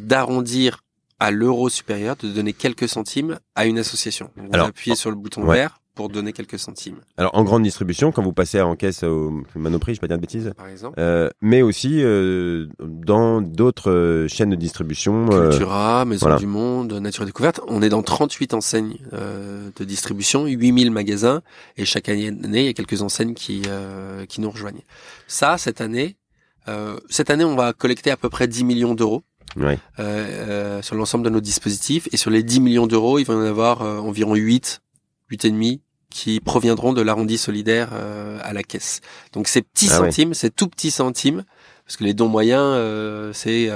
[0.00, 0.84] d'arrondir
[1.20, 4.30] à l'euro supérieur de donner quelques centimes à une association.
[4.36, 6.98] vous Alors, appuyez sur le bouton vert pour donner quelques centimes.
[7.16, 10.18] Alors en grande distribution, quand vous passez en caisse au Manoprix, je vais pas dire
[10.18, 15.26] de bêtises, par exemple, euh, mais aussi euh, dans d'autres euh, chaînes de distribution.
[15.32, 17.60] Euh, Cultura, Maison du Monde, Nature et Découverte.
[17.66, 21.42] On est dans 38 enseignes euh, de distribution, 8000 magasins,
[21.76, 23.62] et chaque année, il y a quelques enseignes qui
[24.28, 24.84] qui nous rejoignent.
[25.26, 26.16] Ça, cette année,
[27.10, 29.24] cette année, on va collecter à peu près 10 millions d'euros
[29.56, 32.08] euh, euh, sur l'ensemble de nos dispositifs.
[32.12, 34.80] Et sur les 10 millions d'euros, il va y en avoir euh, environ 8,
[35.30, 39.00] 8 et demi qui proviendront de l'arrondi solidaire euh, à la caisse.
[39.32, 41.44] Donc ces petits ah centimes, ces tout petits centimes,
[41.84, 43.70] parce que les dons moyens, c'est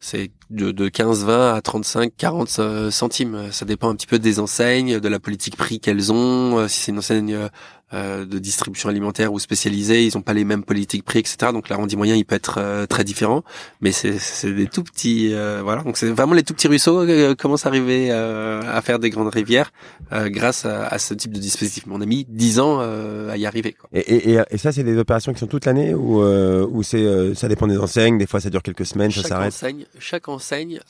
[0.00, 3.48] c'est de, de 15, 20 à 35, 40 centimes.
[3.50, 6.66] Ça dépend un petit peu des enseignes, de la politique prix qu'elles ont.
[6.68, 7.48] Si c'est une enseigne
[7.94, 11.52] euh, de distribution alimentaire ou spécialisée, ils ont pas les mêmes politiques prix, etc.
[11.54, 13.44] Donc l'arrondi moyen, il peut être euh, très différent,
[13.80, 15.82] mais c'est des tout petits, euh, voilà.
[15.84, 19.32] Donc c'est vraiment les tout petits ruisseaux qui commencent à arriver à faire des grandes
[19.32, 19.72] rivières
[20.12, 21.86] grâce à, ce type de dispositif.
[21.86, 23.72] Mais on a mis 10 ans à y arriver.
[23.72, 23.88] Quoi.
[23.94, 27.48] Et, et, et, ça, c'est des opérations qui sont toute l'année ou, ou c'est ça
[27.48, 28.18] dépend des enseignes.
[28.18, 29.54] Des fois, ça dure quelques semaines, chaque ça s'arrête.
[29.54, 30.37] Enseigne, chaque enseigne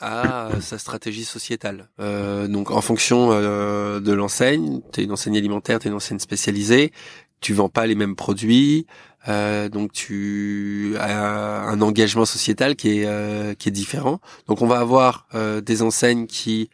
[0.00, 1.88] a sa stratégie sociétale.
[1.98, 6.92] donc en fonction de l'enseigne, t'es une enseigne alimentaire, t'es une enseigne spécialisée
[7.40, 8.86] tu vends pas les mêmes produits,
[9.28, 14.20] euh, donc tu as un engagement sociétal qui est euh, qui est différent.
[14.46, 16.70] Donc on va avoir euh, des enseignes qui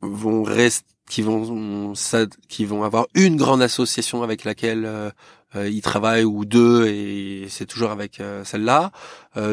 [0.00, 1.92] vont rester qui vont
[2.48, 5.10] qui vont avoir une grande association avec laquelle euh,
[5.54, 8.92] ils travaillent ou deux et c'est toujours avec celle-là.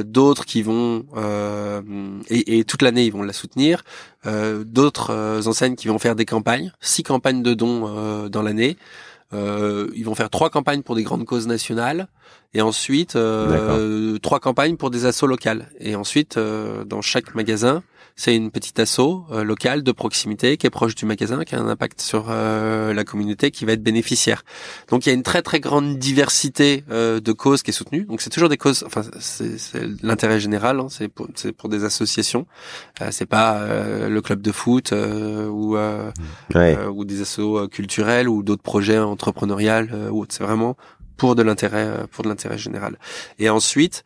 [0.04, 1.06] D'autres qui vont
[2.30, 3.84] et, et, toute l'année ils vont la soutenir.
[4.26, 8.78] D'autres enseignes qui vont faire des campagnes, six campagnes de dons dans l'année.
[9.34, 12.08] Euh, ils vont faire trois campagnes pour des grandes causes nationales
[12.54, 15.70] et ensuite euh, trois campagnes pour des assauts locales.
[15.80, 17.84] Et ensuite, euh, dans chaque magasin,
[18.18, 19.00] c'est une petite asso
[19.32, 22.92] euh, locale de proximité qui est proche du magasin, qui a un impact sur euh,
[22.92, 24.44] la communauté, qui va être bénéficiaire.
[24.90, 28.06] Donc il y a une très très grande diversité euh, de causes qui est soutenue.
[28.06, 29.56] Donc c'est toujours des causes, enfin c'est
[30.02, 31.28] l'intérêt général, hein, c'est pour,
[31.58, 32.48] pour des associations.
[33.12, 33.68] c'est pas
[34.08, 40.44] le club de foot ou ou des assos culturels ou d'autres projets entrepreneuriales ou C'est
[40.44, 40.76] vraiment
[41.18, 42.98] pour de l'intérêt pour de l'intérêt général.
[43.38, 44.04] Et ensuite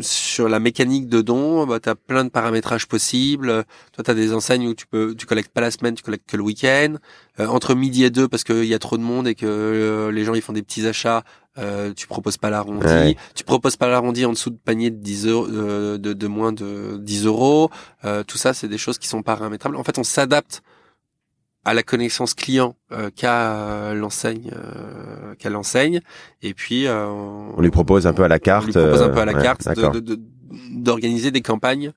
[0.00, 3.64] sur la mécanique de don, bah, tu as plein de paramétrages possibles.
[3.92, 6.28] Toi, tu as des enseignes où tu peux, tu collectes pas la semaine, tu collectes
[6.28, 6.96] que le week-end.
[7.38, 10.10] Euh, entre midi et deux, parce qu'il y a trop de monde et que euh,
[10.10, 11.22] les gens ils font des petits achats,
[11.58, 13.16] euh, tu proposes pas l'arrondi.
[13.34, 16.98] Tu proposes pas l'arrondi en dessous de panier de 10 euros, de, de, moins de
[16.98, 17.70] 10 euros.
[18.26, 19.76] tout ça, c'est des choses qui sont paramétrables.
[19.76, 20.62] En fait, on s'adapte
[21.66, 24.52] à la connaissance client euh, qu'a l'enseigne
[25.38, 26.00] qu'a l'enseigne
[26.40, 29.20] et puis on, lui propose un peu à la carte on lui propose un peu
[29.20, 29.68] à la carte
[30.70, 31.92] d'organiser des campagnes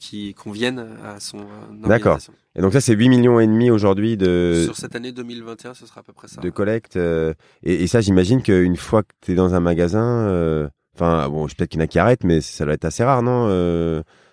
[0.00, 1.38] qui conviennent à son
[1.84, 2.18] D'accord.
[2.56, 5.86] Et donc ça c'est 8 millions et demi aujourd'hui de sur cette année 2021 ce
[5.86, 6.40] sera à peu près ça.
[6.40, 11.28] De collecte et, et, ça j'imagine qu'une fois que tu es dans un magasin enfin
[11.28, 13.46] bon peut-être qu'il y en a qui arrêtent mais ça doit être assez rare non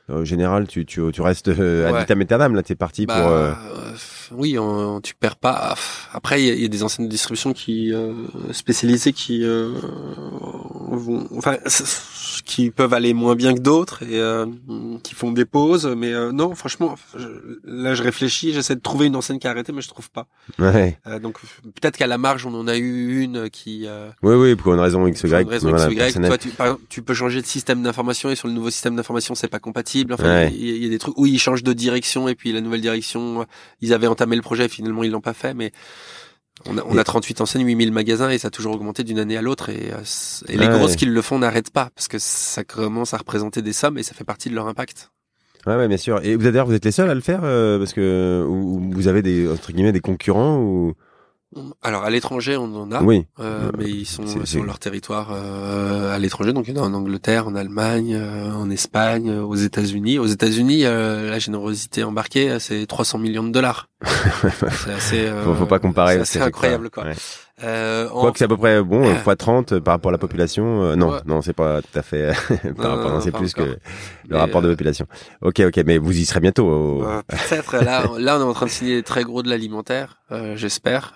[0.07, 2.55] en général, tu, tu, tu restes euh, ad vitam aeternam.
[2.55, 3.31] Là, t'es parti bah, pour.
[3.31, 3.53] Euh...
[4.31, 5.75] Oui, on, tu perds pas.
[6.13, 8.13] Après, il y, a des enseignes de distribution qui euh,
[8.51, 9.71] spécialisées qui euh,
[10.91, 11.57] vont, enfin,
[12.45, 14.45] qui peuvent aller moins bien que d'autres et euh,
[15.03, 15.87] qui font des pauses.
[15.97, 16.95] Mais euh, non, franchement,
[17.63, 18.53] là, je réfléchis.
[18.53, 20.27] J'essaie de trouver une enseigne qui a arrêté, mais je trouve pas.
[20.59, 20.97] Ouais.
[21.21, 23.87] donc peut-être qu'à la marge, on en a eu une qui.
[24.23, 25.29] oui, oui, pour une raison X, Y.
[25.29, 26.27] Pour une raison X, Y.
[26.27, 26.49] Toi, tu,
[26.89, 29.94] tu peux changer de système d'information et sur le nouveau système d'information, c'est pas compatible.
[30.11, 32.81] Enfin, il y, a des trucs où ils changent de direction et puis la nouvelle
[32.81, 33.45] direction,
[33.81, 35.71] ils avaient entamé le projet, finalement ils l'ont pas fait, mais
[36.65, 39.37] on a, on a 38 enseignes, 8000 magasins et ça a toujours augmenté d'une année
[39.37, 40.01] à l'autre et, euh,
[40.47, 43.73] et les grosses qui le font n'arrêtent pas parce que ça commence à représenter des
[43.73, 45.11] sommes et ça fait partie de leur impact.
[45.65, 46.23] Ouais, ouais bien sûr.
[46.23, 49.21] Et vous d'ailleurs, vous êtes les seuls à le faire euh, parce que vous avez
[49.21, 50.93] des entre guillemets des concurrents ou
[51.81, 53.25] alors à l'étranger, on en a, oui.
[53.39, 56.51] Euh, mais ils sont sur leur territoire euh, à l'étranger.
[56.51, 60.19] Donc il y en a en Angleterre, en Allemagne, euh, en Espagne, aux États-Unis.
[60.19, 63.89] Aux États-Unis, la générosité embarquée, c'est 300 millions de dollars.
[64.83, 65.33] c'est assez.
[65.57, 66.25] faut, pas comparer.
[66.25, 67.05] C'est incroyable, quoi.
[67.63, 70.83] Euh, Quoi que c'est à peu près bon x 30 par rapport à la population.
[70.83, 72.33] Euh, non, non, c'est pas tout à fait
[72.77, 73.21] par rapport.
[73.21, 73.77] C'est plus que
[74.27, 75.05] le rapport de euh, population.
[75.41, 77.05] Ok, ok, mais vous y serez bientôt.
[77.27, 77.77] Peut-être.
[77.77, 81.13] là, là, on est en train de signer des très gros de l'alimentaire, euh, j'espère,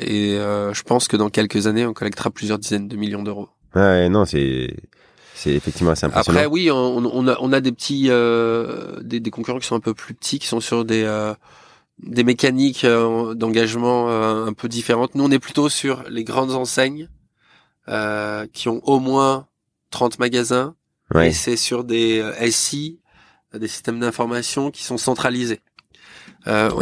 [0.00, 3.48] et je pense que dans quelques années, on collectera plusieurs dizaines de millions d'euros.
[3.74, 4.74] Ouais, non, c'est
[5.34, 6.38] c'est effectivement assez impressionnant.
[6.38, 9.80] Après, oui, on, on, a on a des petits des, des concurrents qui sont un
[9.80, 11.04] peu plus petits, qui sont sur des
[12.02, 15.14] des mécaniques euh, d'engagement euh, un peu différentes.
[15.14, 17.08] Nous, on est plutôt sur les grandes enseignes
[17.88, 19.46] euh, qui ont au moins
[19.90, 20.74] 30 magasins.
[21.22, 22.98] Et c'est sur des SI,
[23.54, 25.60] des systèmes d'information qui sont centralisés.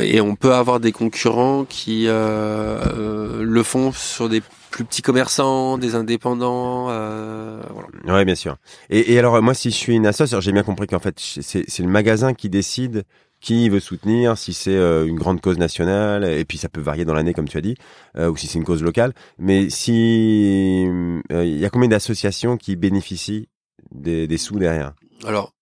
[0.00, 4.40] et on peut avoir des concurrents qui le font sur des
[4.74, 6.88] plus petits commerçants, des indépendants.
[6.90, 7.88] Euh, voilà.
[8.12, 8.56] Ouais, bien sûr.
[8.90, 11.78] Et, et alors moi, si je suis une association, j'ai bien compris qu'en fait, c'est
[11.78, 13.04] le magasin qui décide
[13.44, 17.04] qui veut soutenir, si c'est euh, une grande cause nationale, et puis ça peut varier
[17.04, 17.76] dans l'année comme tu as dit,
[18.16, 19.12] euh, ou si c'est une cause locale.
[19.38, 23.48] Mais si euh, il y a combien d'associations qui bénéficient
[23.92, 24.94] des, des sous derrière?
[25.26, 25.52] Alors,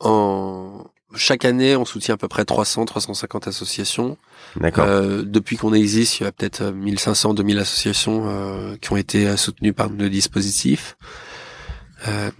[0.00, 4.18] en chaque année, on soutient à peu près 300, 350 associations.
[4.56, 4.84] D'accord.
[4.86, 9.34] Euh, depuis qu'on existe, il y a peut-être 1500, 2000 associations euh, qui ont été
[9.38, 10.98] soutenues par le dispositif.
[12.06, 12.30] Euh,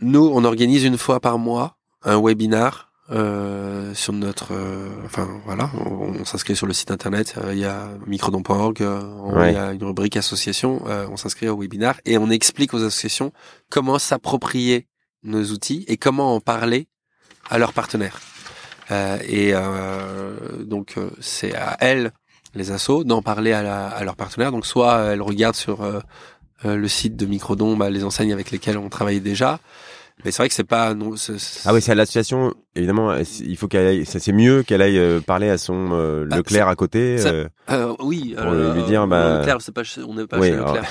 [0.00, 5.70] nous, on organise une fois par mois un webinar euh, sur notre, euh, enfin voilà,
[5.76, 7.36] on, s'inscrit sur le site internet.
[7.38, 10.82] Euh, il y a microdon.org, il y a une rubrique association.
[10.84, 13.32] on s'inscrit au webinar et on explique aux associations
[13.70, 14.88] comment s'approprier
[15.22, 16.88] nos outils et comment en parler
[17.48, 18.20] à leurs partenaires.
[18.90, 19.52] et
[20.64, 22.10] donc c'est à elles,
[22.54, 24.50] les assos, d'en parler à, à, leurs partenaires.
[24.50, 25.84] Donc soit elles regardent sur
[26.64, 29.60] le site de Microdon bah, les enseignes avec lesquelles on travaille déjà.
[30.24, 31.14] Mais c'est vrai que c'est pas non.
[31.66, 32.54] Ah oui, c'est à l'association.
[32.74, 34.06] Évidemment, il faut qu'elle aille.
[34.06, 37.16] C'est mieux qu'elle aille euh, parler à son euh, bah, Leclerc à côté.
[37.26, 38.34] Euh, euh, oui.
[38.36, 39.40] Pour lui dire, bah.
[39.40, 39.82] Leclerc, c'est pas.
[40.08, 40.84] On n'est pas chez Leclerc.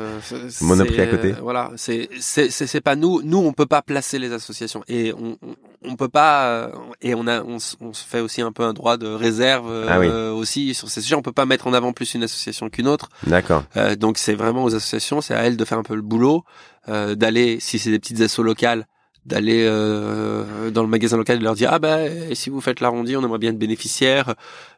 [0.60, 1.34] Monoprix à côté.
[1.42, 3.22] Voilà, c'est c'est c'est pas nous.
[3.22, 6.70] Nous, on peut pas placer les associations et on on, on peut pas.
[7.02, 10.00] Et on a on, on, se fait aussi un peu un droit de réserve ah
[10.32, 11.16] aussi sur ces sujets.
[11.16, 13.08] On peut pas mettre en avant plus une association qu'une autre.
[13.26, 13.64] D'accord.
[13.98, 15.20] donc c'est vraiment aux associations.
[15.20, 16.44] C'est à elles de faire un peu le boulot.
[16.88, 18.86] Euh, d'aller, si c'est des petites assos locales,
[19.26, 22.80] d'aller euh, dans le magasin local et de leur dire ah ben si vous faites
[22.80, 24.34] l'arrondi on aimerait bien être bénéficiaire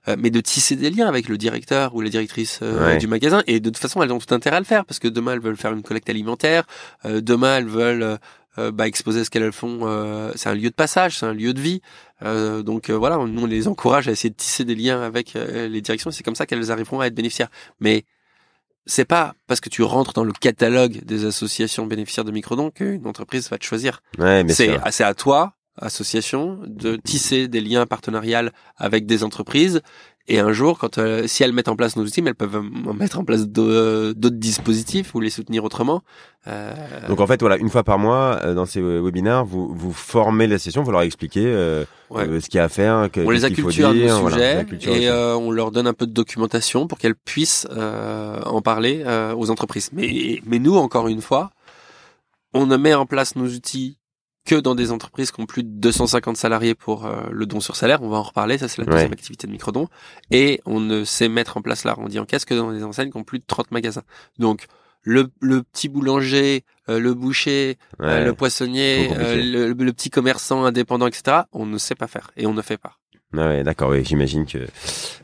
[0.08, 2.58] euh, mais de tisser des liens avec le directeur ou la directrice
[2.98, 3.44] du magasin.
[3.46, 5.40] Et de toute façon elles ont tout intérêt à le faire parce que demain elles
[5.40, 6.64] veulent faire une collecte alimentaire
[7.04, 8.18] demain elles veulent
[8.56, 9.86] bah, exposer ce qu'elles font
[10.34, 11.80] c'est un lieu de passage c'est un lieu de vie.
[12.20, 16.10] Donc voilà nous on les encourage à essayer de tisser des liens avec les directions
[16.10, 17.50] c'est comme ça qu'elles arriveront à être bénéficiaires.
[17.78, 18.06] Mais
[18.86, 23.06] c'est pas parce que tu rentres dans le catalogue des associations bénéficiaires de microdons qu'une
[23.06, 24.02] entreprise va te choisir.
[24.18, 29.82] Ouais, c'est c'est à toi, association, de tisser des liens partenariaux avec des entreprises
[30.28, 32.62] et un jour, quand euh, si elles mettent en place nos outils, mais elles peuvent
[32.94, 36.02] mettre en place d'autres dispositifs ou les soutenir autrement.
[36.46, 36.72] Euh...
[37.08, 40.46] Donc en fait, voilà, une fois par mois, euh, dans ces webinaires, vous vous formez
[40.46, 43.10] la session, vous leur expliquez euh, ce qu'il y a à faire.
[43.10, 46.98] Que, on les acculture du sujet et on leur donne un peu de documentation pour
[46.98, 49.04] qu'elles puissent en parler
[49.36, 49.90] aux entreprises.
[49.92, 51.50] Mais mais nous, encore une fois,
[52.54, 53.98] on met en place nos outils
[54.44, 57.76] que dans des entreprises qui ont plus de 250 salariés pour euh, le don sur
[57.76, 58.02] salaire.
[58.02, 58.58] On va en reparler.
[58.58, 59.88] Ça, c'est la deuxième activité de microdon.
[60.30, 63.16] Et on ne sait mettre en place l'arrondi en caisse que dans des enseignes qui
[63.16, 64.02] ont plus de 30 magasins.
[64.38, 64.66] Donc,
[65.02, 71.06] le, le petit boulanger, euh, le boucher, euh, le poissonnier, le, le, petit commerçant indépendant,
[71.06, 72.98] etc., on ne sait pas faire et on ne fait pas.
[73.36, 73.90] Ah ouais, d'accord.
[73.90, 74.58] Oui, j'imagine que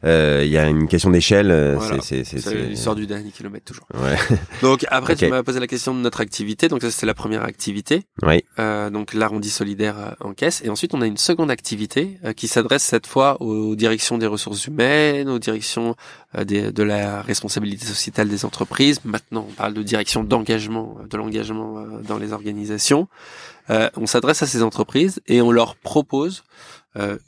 [0.04, 1.50] euh, il y a une question d'échelle.
[1.50, 3.86] Euh, c'est c'est c'est sort du dernier kilomètre toujours.
[3.94, 4.16] Ouais.
[4.62, 6.68] Donc après, tu m'as posé la question de notre activité.
[6.68, 8.04] Donc ça, c'était la première activité.
[8.22, 8.44] Oui.
[8.58, 10.62] Euh, donc l'arrondi solidaire euh, en caisse.
[10.64, 14.66] Et ensuite, on a une seconde activité qui s'adresse cette fois aux directions des ressources
[14.66, 15.94] humaines, aux directions
[16.36, 19.00] des, de la responsabilité sociétale des entreprises.
[19.04, 23.08] Maintenant, on parle de direction d'engagement, de l'engagement dans les organisations.
[23.68, 26.77] on s'adresse à ces entreprises et on leur propose euh,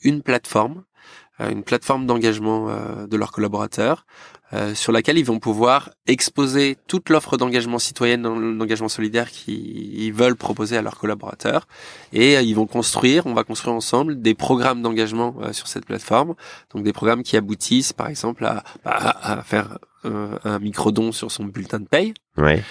[0.02, 0.84] une plateforme,
[1.40, 4.06] euh, une plateforme d'engagement euh, de leurs collaborateurs,
[4.74, 10.76] sur laquelle ils vont pouvoir exposer toute l'offre d'engagement citoyen, d'engagement solidaire qu'ils veulent proposer
[10.76, 11.68] à leurs collaborateurs,
[12.12, 16.34] et ils vont construire, on va construire ensemble des programmes d'engagement sur cette plateforme,
[16.74, 21.78] donc des programmes qui aboutissent, par exemple, à, à, faire un micro-don sur son bulletin
[21.78, 22.64] de paye, ouais.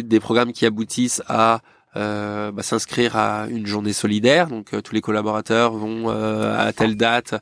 [0.00, 1.60] des programmes qui aboutissent à
[1.96, 4.48] euh, bah, s'inscrire à une journée solidaire.
[4.48, 7.34] Donc euh, tous les collaborateurs vont euh, à telle date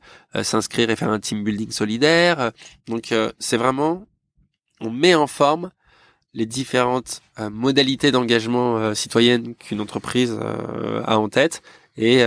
[0.43, 2.53] s'inscrire et faire un team building solidaire.
[2.87, 4.07] Donc c'est vraiment,
[4.81, 5.71] on met en forme
[6.33, 10.35] les différentes modalités d'engagement citoyenne qu'une entreprise
[11.05, 11.61] a en tête
[11.99, 12.25] et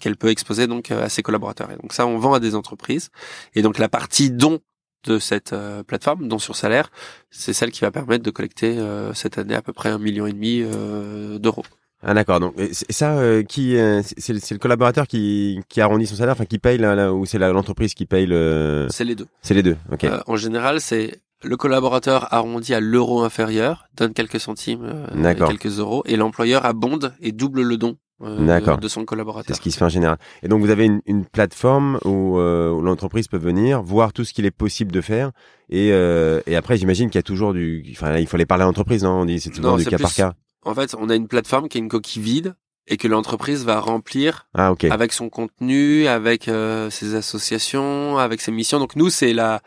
[0.00, 1.70] qu'elle peut exposer donc à ses collaborateurs.
[1.70, 3.10] Et donc ça, on vend à des entreprises.
[3.54, 4.58] Et donc la partie don
[5.04, 6.90] de cette euh, plateforme, dont sur salaire,
[7.30, 10.26] c'est celle qui va permettre de collecter euh, cette année à peu près un million
[10.26, 11.64] et demi euh, d'euros.
[12.06, 12.38] Ah d'accord.
[12.38, 12.54] Donc
[12.90, 17.24] ça, qui c'est le, collaborateur qui, qui arrondit son salaire, enfin qui paye là, ou
[17.24, 18.88] c'est l'entreprise qui paye le.
[18.90, 19.26] C'est les deux.
[19.40, 19.78] C'est les deux.
[19.90, 20.06] Ok.
[20.26, 25.06] en général, c'est le collaborateur arrondit à l'euro inférieur, donne quelques centimes,
[25.48, 29.46] quelques euros, et l'employeur abonde et double le don euh, de son collaborateur.
[29.48, 30.18] C'est ce qui se fait en général.
[30.42, 34.24] Et donc vous avez une, une plateforme où, euh, où l'entreprise peut venir voir tout
[34.24, 35.30] ce qu'il est possible de faire.
[35.70, 37.84] Et, euh, et après, j'imagine qu'il y a toujours du.
[37.92, 40.14] Enfin, il faut aller parler à l'entreprise, non On dit c'est toujours du cas par
[40.14, 40.34] cas.
[40.62, 42.54] En fait, on a une plateforme qui est une coquille vide
[42.86, 44.90] et que l'entreprise va remplir ah, okay.
[44.90, 48.78] avec son contenu, avec euh, ses associations, avec ses missions.
[48.78, 49.62] Donc nous, c'est la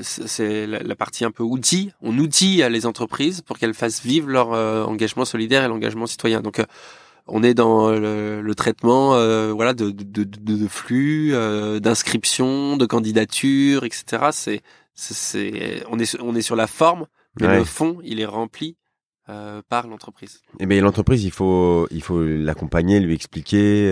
[0.00, 1.92] c'est la, la, partie un peu outil.
[2.00, 6.40] On outille les entreprises pour qu'elles fassent vivre leur euh, engagement solidaire et l'engagement citoyen.
[6.40, 6.64] Donc
[7.26, 13.84] on est dans le, traitement euh, voilà de, de, de, flux euh, d'inscription de candidature
[13.84, 14.62] etc c'est
[14.94, 17.06] c'est on est on est sur la forme
[17.40, 18.76] mais le fond il est rempli
[19.28, 20.40] euh, par l'entreprise.
[20.58, 23.88] Et eh bien l'entreprise, il faut il faut l'accompagner, lui expliquer,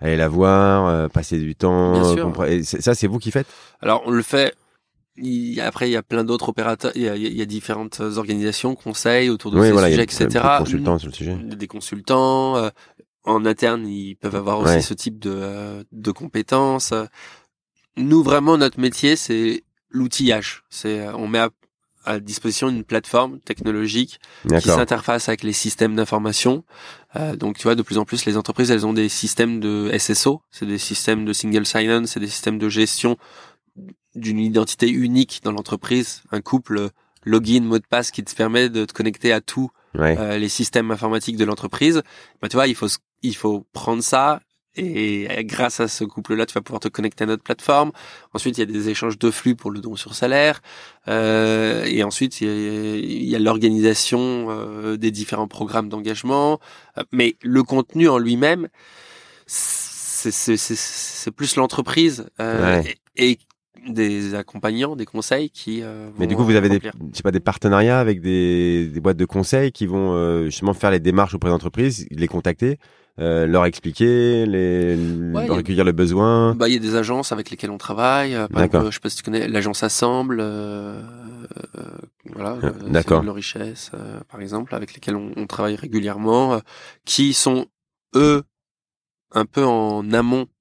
[0.00, 2.16] aller la voir, passer du temps.
[2.62, 3.46] ça, c'est vous qui faites?
[3.80, 4.56] Alors on le fait
[5.18, 8.00] il, après, il y a plein d'autres opérateurs, il y, a, il y a, différentes
[8.00, 10.26] organisations, conseils autour de ces sujets, etc.
[10.28, 11.36] Des consultants sur le sujet.
[11.36, 12.56] Des consultants.
[12.56, 12.70] Euh,
[13.26, 16.94] en interne, ils peuvent avoir aussi ce type de, euh, de compétences.
[17.96, 20.62] Nous, vraiment, notre métier, c'est l'outillage.
[20.70, 21.50] C'est, euh, on met à,
[22.04, 26.64] à, disposition une plateforme technologique qui s'interface avec les systèmes d'information.
[27.16, 29.90] Euh, donc, tu vois, de plus en plus, les entreprises, elles ont des systèmes de
[29.98, 33.16] SSO, c'est des systèmes de single sign-on, c'est des systèmes de gestion
[34.16, 36.90] d'une identité unique dans l'entreprise, un couple
[37.24, 40.90] login, mot de passe qui te permet de te connecter à tous euh, les systèmes
[40.90, 42.02] informatiques de l'entreprise.
[42.40, 42.88] Bah, tu vois, il faut
[43.22, 44.40] il faut prendre ça
[44.76, 47.92] et grâce à ce couple-là, tu vas pouvoir te connecter à notre plateforme.
[48.34, 50.60] Ensuite, il y a des échanges de flux pour le don sur salaire.
[51.08, 56.60] Euh, et ensuite, il y a, l'organisation euh, des différents programmes d'engagement.
[56.98, 58.68] Euh, mais le contenu en lui-même,
[59.46, 62.26] c'est plus l'entreprise.
[62.40, 62.82] Euh,
[63.16, 63.38] et,
[63.88, 65.80] des accompagnants, des conseils qui.
[65.82, 66.80] Euh, Mais du coup, vous avez des,
[67.12, 70.90] c'est pas des partenariats avec des, des, boîtes de conseils qui vont euh, justement faire
[70.90, 72.78] les démarches auprès d'entreprises, les contacter,
[73.18, 74.96] euh, leur expliquer, les
[75.48, 76.54] recueillir le besoin?
[76.54, 78.36] Bah, il y a des agences avec lesquelles on travaille.
[78.52, 80.42] Par exemple, je sais pas si tu connais l'agence Assemble.
[82.32, 82.58] voilà.
[82.88, 83.22] D'accord.
[83.22, 83.90] De richesse,
[84.28, 86.60] par exemple, avec lesquels on, on travaille régulièrement,
[87.04, 87.66] qui sont
[88.14, 88.42] eux
[89.32, 90.55] un peu en amont euh,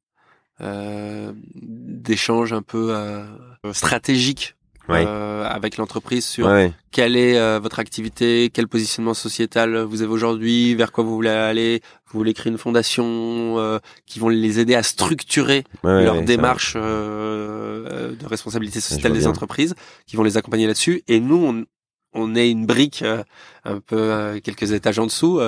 [0.59, 3.25] d'échanges un peu euh,
[3.73, 4.55] stratégiques
[4.89, 6.49] euh, avec l'entreprise sur
[6.91, 11.29] quelle est euh, votre activité, quel positionnement sociétal vous avez aujourd'hui, vers quoi vous voulez
[11.29, 13.05] aller, vous voulez créer une fondation
[13.57, 20.15] euh, qui vont les aider à structurer leur démarche de responsabilité sociétale des entreprises, qui
[20.15, 21.03] vont les accompagner là-dessus.
[21.07, 21.65] Et nous, on,
[22.13, 23.03] on est une brique
[23.63, 25.39] un peu quelques étages en dessous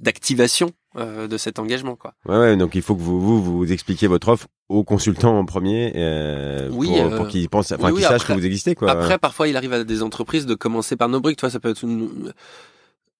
[0.00, 2.14] d'activation euh, de cet engagement quoi.
[2.28, 5.44] Ouais, ouais, donc il faut que vous vous, vous expliquiez votre offre aux consultants en
[5.44, 8.90] premier euh, pour, euh, pour qu'ils pensent enfin qu'ils sachent que vous existez quoi.
[8.90, 11.70] Après parfois il arrive à des entreprises de commencer par nos briques, toi ça peut
[11.70, 12.32] être une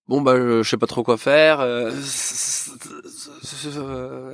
[0.07, 1.67] bon bah je sais pas trop quoi faire.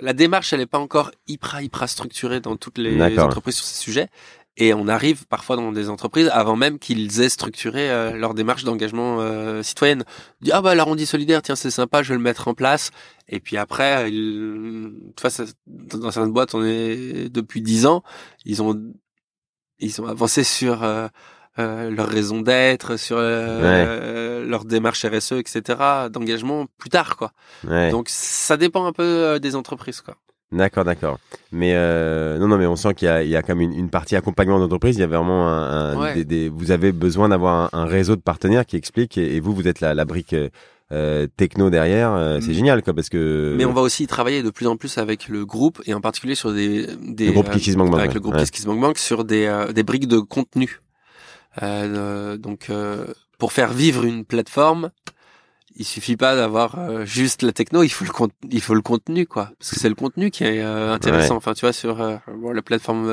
[0.02, 3.76] la démarche elle est pas encore hyper hyper structurée dans toutes les entreprises sur ces
[3.82, 4.08] sujets.
[4.60, 8.62] Et on arrive parfois dans des entreprises avant même qu'ils aient structuré euh, leur démarche
[8.62, 10.04] d'engagement euh, citoyenne.
[10.42, 12.90] Dit, ah bah l'arrondi solidaire, tiens c'est sympa, je vais le mettre en place.
[13.26, 14.92] Et puis après, il...
[15.16, 18.02] dans certaines boîtes, on est depuis dix ans,
[18.44, 18.78] ils ont
[19.78, 21.08] ils ont avancé sur euh,
[21.58, 26.08] euh leur raison d'être, sur leur démarche RSE, etc.
[26.10, 27.32] d'engagement plus tard quoi.
[27.64, 30.16] Donc ça dépend un peu des entreprises quoi.
[30.52, 31.18] D'accord, d'accord.
[31.52, 33.70] Mais euh, non, non, mais on sent qu'il y a, il y a quand même
[33.70, 34.96] une, partie accompagnement d'entreprise.
[34.96, 38.76] Il y a vraiment un, des, vous avez besoin d'avoir un, réseau de partenaires qui
[38.76, 40.34] explique et, vous, vous êtes la, la brique
[40.92, 42.12] euh, techno derrière.
[42.12, 42.54] Euh, c'est mm.
[42.54, 43.54] génial, quoi, parce que.
[43.56, 46.34] Mais on va aussi travailler de plus en plus avec le groupe et en particulier
[46.34, 48.92] sur des, des le groupe euh, avec le groupe ouais.
[48.96, 50.80] sur des, euh, des briques de contenu.
[51.60, 52.70] donc,
[53.38, 54.90] pour faire vivre une plateforme,
[55.80, 58.10] il suffit pas d'avoir euh, juste la techno, il faut le
[58.50, 61.36] il faut le contenu quoi, parce que c'est le contenu qui est euh, intéressant.
[61.36, 62.18] Enfin, tu vois sur euh,
[62.52, 63.08] la plateforme,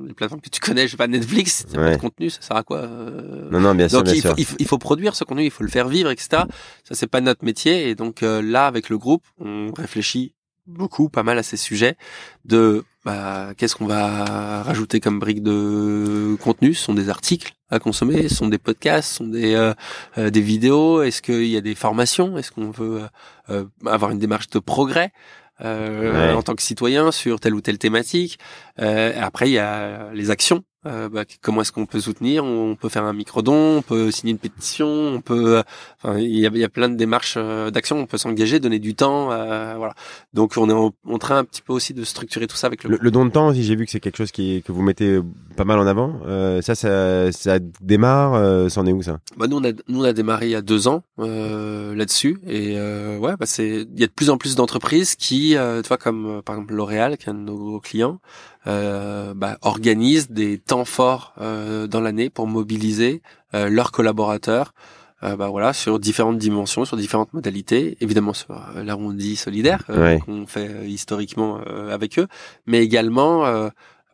[0.00, 2.56] les plateformes que tu connais, je sais pas Netflix, il pas de contenu, ça sert
[2.56, 4.04] à quoi Non, non, bien sûr.
[4.04, 6.44] Donc il, Faut, il, faut, produire ce contenu, il faut le faire vivre, etc.
[6.84, 10.32] Ça c'est pas notre métier, et donc là avec le groupe, on réfléchit
[10.68, 11.96] beaucoup, pas mal à ces sujets
[12.44, 16.72] de bah, qu'est-ce qu'on va rajouter comme brique de contenu?
[16.72, 19.74] Ce sont des articles à consommer, ce sont des podcasts, ce sont des euh,
[20.16, 21.02] euh, des vidéos.
[21.02, 22.38] Est-ce qu'il y a des formations?
[22.38, 23.02] Est-ce qu'on veut
[23.50, 25.12] euh, avoir une démarche de progrès
[25.60, 28.38] en tant que citoyen sur telle ou telle thématique?
[28.76, 32.44] Après, il y a les actions euh, bah, comment est-ce qu'on peut soutenir?
[32.44, 35.62] On peut faire un micro-don, on peut signer une pétition, on peut, euh,
[36.02, 38.78] enfin, il y a, y a, plein de démarches euh, d'action, on peut s'engager, donner
[38.78, 39.94] du temps, voilà.
[40.34, 42.98] Donc on est en, train un petit peu aussi de structurer tout ça avec le.
[43.00, 45.20] Le, don de temps, si j'ai vu que c'est quelque chose qui que vous mettez
[45.56, 46.20] pas mal en avant.
[46.60, 48.70] ça, ça, ça démarre.
[48.70, 49.20] c'en est où ça?
[49.36, 52.78] Bah nous on a nous on a démarré il y a deux ans là-dessus et
[53.18, 56.42] ouais, bah c'est il y a de plus en plus d'entreprises qui, tu vois, comme
[56.44, 61.34] par exemple L'Oréal, qui est un de nos clients euh, bah, organisent des temps forts
[61.40, 63.22] euh, dans l'année pour mobiliser
[63.54, 64.74] euh, leurs collaborateurs
[65.22, 69.84] euh, bah, voilà, sur différentes dimensions, sur différentes modalités, évidemment sur l'arrondi solidaire
[70.24, 71.60] qu'on fait historiquement
[71.90, 72.26] avec eux,
[72.66, 73.44] mais également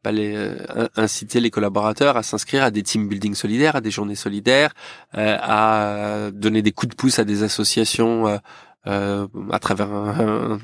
[0.04, 0.52] bah, les,
[0.96, 4.72] inciter les collaborateurs à s'inscrire à des team building solidaires, à des journées solidaires,
[5.14, 8.38] à donner des coups de pouce à des associations
[8.86, 10.58] euh, à travers un,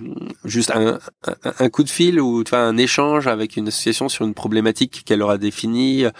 [0.46, 0.98] juste un,
[1.58, 5.02] un, coup de fil ou tu vois un échange avec une association sur une problématique
[5.04, 6.10] qu'elle aura définie euh,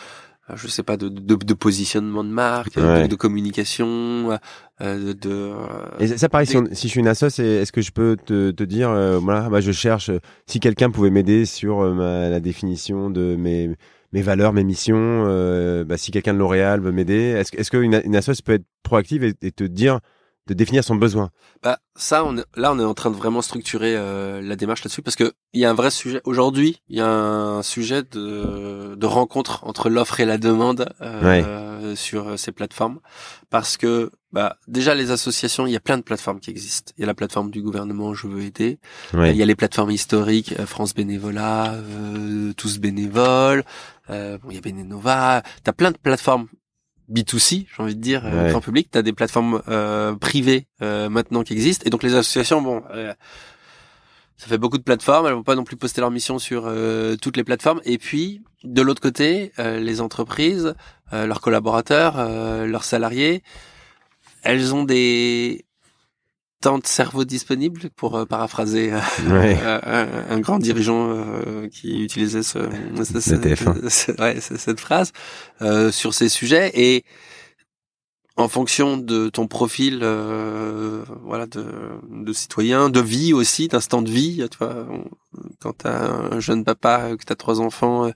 [0.57, 4.38] je sais pas de, de, de positionnement de marque de, communication
[4.82, 5.55] euh, de euh,
[5.99, 8.62] et ça pareil si, si, je suis une assoce est-ce que je peux te, te
[8.62, 8.90] dire
[9.22, 10.11] voilà bah je cherche
[10.47, 13.74] si quelqu'un pouvait m'aider sur ma, la définition de mes
[14.12, 15.24] mes valeurs, mes missions.
[15.84, 19.24] bah, si quelqu'un de L'Oréal veut m'aider, est-ce, est-ce qu'une une association peut être proactive
[19.24, 19.99] et, et te dire
[20.47, 21.30] de définir son besoin
[21.62, 25.03] Bah ça, on là, on est en train de vraiment structurer euh, la démarche là-dessus
[25.03, 26.82] parce que il y a un vrai sujet aujourd'hui.
[26.88, 32.28] Il y a un sujet de, de rencontre entre l'offre et la demande euh, sur
[32.28, 33.01] euh, ces plateformes
[33.51, 36.92] parce que bah déjà les associations, il y a plein de plateformes qui existent.
[36.97, 38.78] Il y a la plateforme du gouvernement Je veux aider.
[39.14, 41.74] Il y a les plateformes historiques France Bénévolat,
[42.57, 43.64] tous bénévoles.
[44.09, 45.42] bon, il y a Bénénova.
[45.64, 46.49] T'as plein de plateformes
[47.11, 48.90] B2C, j'ai envie de dire, euh, grand public.
[48.90, 51.84] Tu as des plateformes euh, privées euh, maintenant qui existent.
[51.86, 52.82] Et donc les associations, bon,
[54.36, 55.26] ça fait beaucoup de plateformes.
[55.26, 56.72] Elles vont pas non plus poster leur mission sur
[57.20, 57.80] toutes les plateformes.
[57.84, 60.74] Et puis, de l'autre côté, les entreprises,
[61.12, 62.16] leurs collaborateurs,
[62.66, 63.42] leurs salariés,
[64.42, 65.64] elles ont des
[66.66, 68.98] tant de cerveau disponible pour euh, paraphraser euh,
[69.30, 71.16] euh, un, grand dirigeant
[71.70, 72.58] qui utilisait ce,
[73.04, 75.12] cette phrase
[75.92, 76.72] sur ces sujets.
[76.74, 77.04] Et
[78.36, 80.04] en fonction de ton profil
[81.24, 81.64] voilà de,
[82.10, 84.86] de citoyen de vie aussi d'instant de vie tu vois
[85.60, 88.10] quand t'as un jeune papa que t'as trois enfants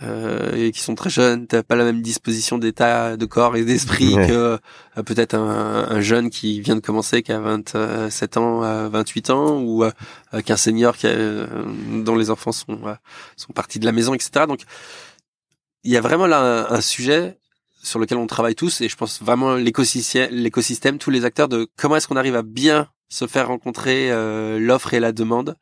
[0.00, 3.64] euh, et qui sont très jeunes, t'as pas la même disposition d'état de corps et
[3.64, 4.56] d'esprit que
[4.96, 9.60] euh, peut-être un, un, jeune qui vient de commencer, qui a 27 ans, 28 ans,
[9.60, 9.90] ou euh,
[10.44, 11.08] qu'un senior qui
[12.04, 12.78] dont les enfants sont
[13.36, 14.46] sont partis de la maison, etc.
[14.46, 14.60] Donc
[15.82, 17.36] il y a vraiment là un, sujet
[17.82, 21.68] sur lequel on travaille tous, et je pense vraiment l'écosystème, l'écosystème, tous les acteurs de
[21.76, 24.10] comment est-ce qu'on arrive à bien se faire rencontrer
[24.60, 25.56] l'offre et la demande,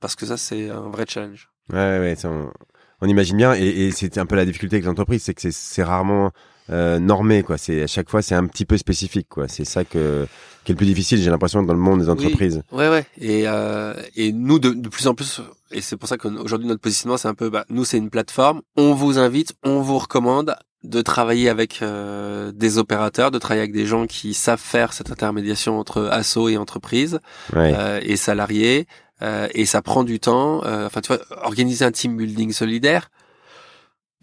[0.00, 1.48] parce que ça c'est un vrai challenge.
[1.72, 2.14] Ouais, ouais,
[3.04, 5.82] on imagine bien, et, et c'est un peu la difficulté avec l'entreprise, c'est que c'est
[5.82, 6.32] rarement
[6.70, 7.58] euh, normé quoi.
[7.58, 9.48] C'est à chaque fois c'est un petit peu spécifique quoi.
[9.48, 10.26] C'est ça que
[10.64, 12.62] qui est le plus difficile, j'ai l'impression dans le monde des entreprises.
[12.72, 13.06] Oui, ouais ouais.
[13.20, 16.80] Et euh, et nous de, de plus en plus et c'est pour ça qu'aujourd'hui notre
[16.80, 20.56] positionnement c'est un peu bah nous c'est une plateforme, on vous invite, on vous recommande
[20.84, 25.10] de travailler avec euh, des opérateurs, de travailler avec des gens qui savent faire cette
[25.10, 27.20] intermédiation entre asso et entreprise
[27.56, 28.86] euh, et salariés.
[29.22, 30.64] Euh, et ça prend du temps.
[30.64, 33.10] Euh, enfin, tu vois, organiser un team building solidaire,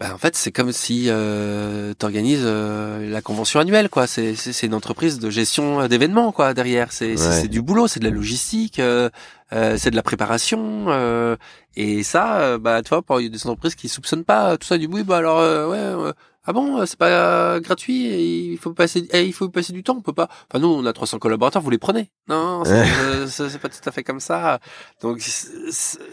[0.02, 4.06] bah, en fait, c'est comme si euh, tu organises euh, la convention annuelle, quoi.
[4.06, 6.54] C'est c'est une entreprise de gestion d'événements, quoi.
[6.54, 9.10] Derrière, c'est c'est du boulot, c'est de la logistique, euh,
[9.52, 10.86] euh c'est de la préparation.
[10.88, 11.36] Euh,
[11.76, 15.04] et ça, bah, tu vois, pour des entreprises qui soupçonnent pas tout ça du bruit,
[15.04, 16.12] bah alors ouais
[16.44, 19.84] ah bon, euh, c'est pas euh, gratuit, il faut passer, eh, il faut passer du
[19.84, 20.28] temps, on peut pas.
[20.50, 23.92] Enfin nous, on a 300 collaborateurs, vous les prenez Non, euh, c'est pas tout à
[23.92, 24.58] fait comme ça.
[25.00, 25.20] Donc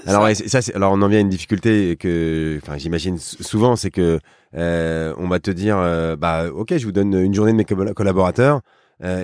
[0.06, 3.90] alors ça, ça alors on en vient à une difficulté que, enfin j'imagine souvent, c'est
[3.90, 4.20] que
[4.54, 5.78] on va te dire,
[6.20, 8.62] bah ok, je vous donne une journée de mes collaborateurs.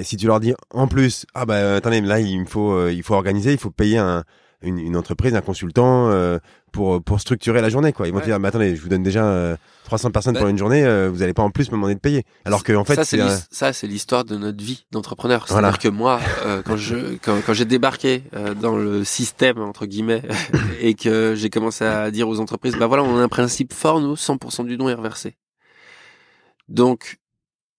[0.02, 3.14] si tu leur dis en plus, ah bah attendez, là il me faut, il faut
[3.14, 4.24] organiser, il faut payer un
[4.66, 6.40] une, une, entreprise, un consultant euh,
[6.72, 8.08] pour pour structurer la journée quoi.
[8.08, 10.58] Ils vont dire mais attendez, je vous donne déjà 300 euh, personnes pour bah une
[10.58, 12.24] journée, euh, vous allez pas en plus me demander de payer.
[12.44, 15.48] Alors que en fait ça c'est ça c'est l'histoire de notre vie d'entrepreneur.
[15.48, 16.20] C'est-à-dire que moi
[16.66, 18.24] quand je quand, quand j'ai débarqué
[18.62, 20.24] dans le système entre guillemets
[20.82, 24.02] et que j'ai commencé à dire aux entreprises bah voilà, on a un principe fort
[24.02, 25.38] nous 100% du don est reversé.
[26.68, 27.18] Donc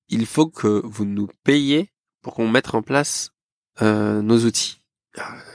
[0.08, 1.90] il faut que vous nous payiez
[2.22, 3.30] pour qu'on mette en place
[3.80, 4.80] nos outils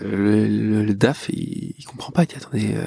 [0.02, 2.24] le, le, DAF, il, il, comprend pas.
[2.24, 2.86] Il dit, attendez, euh,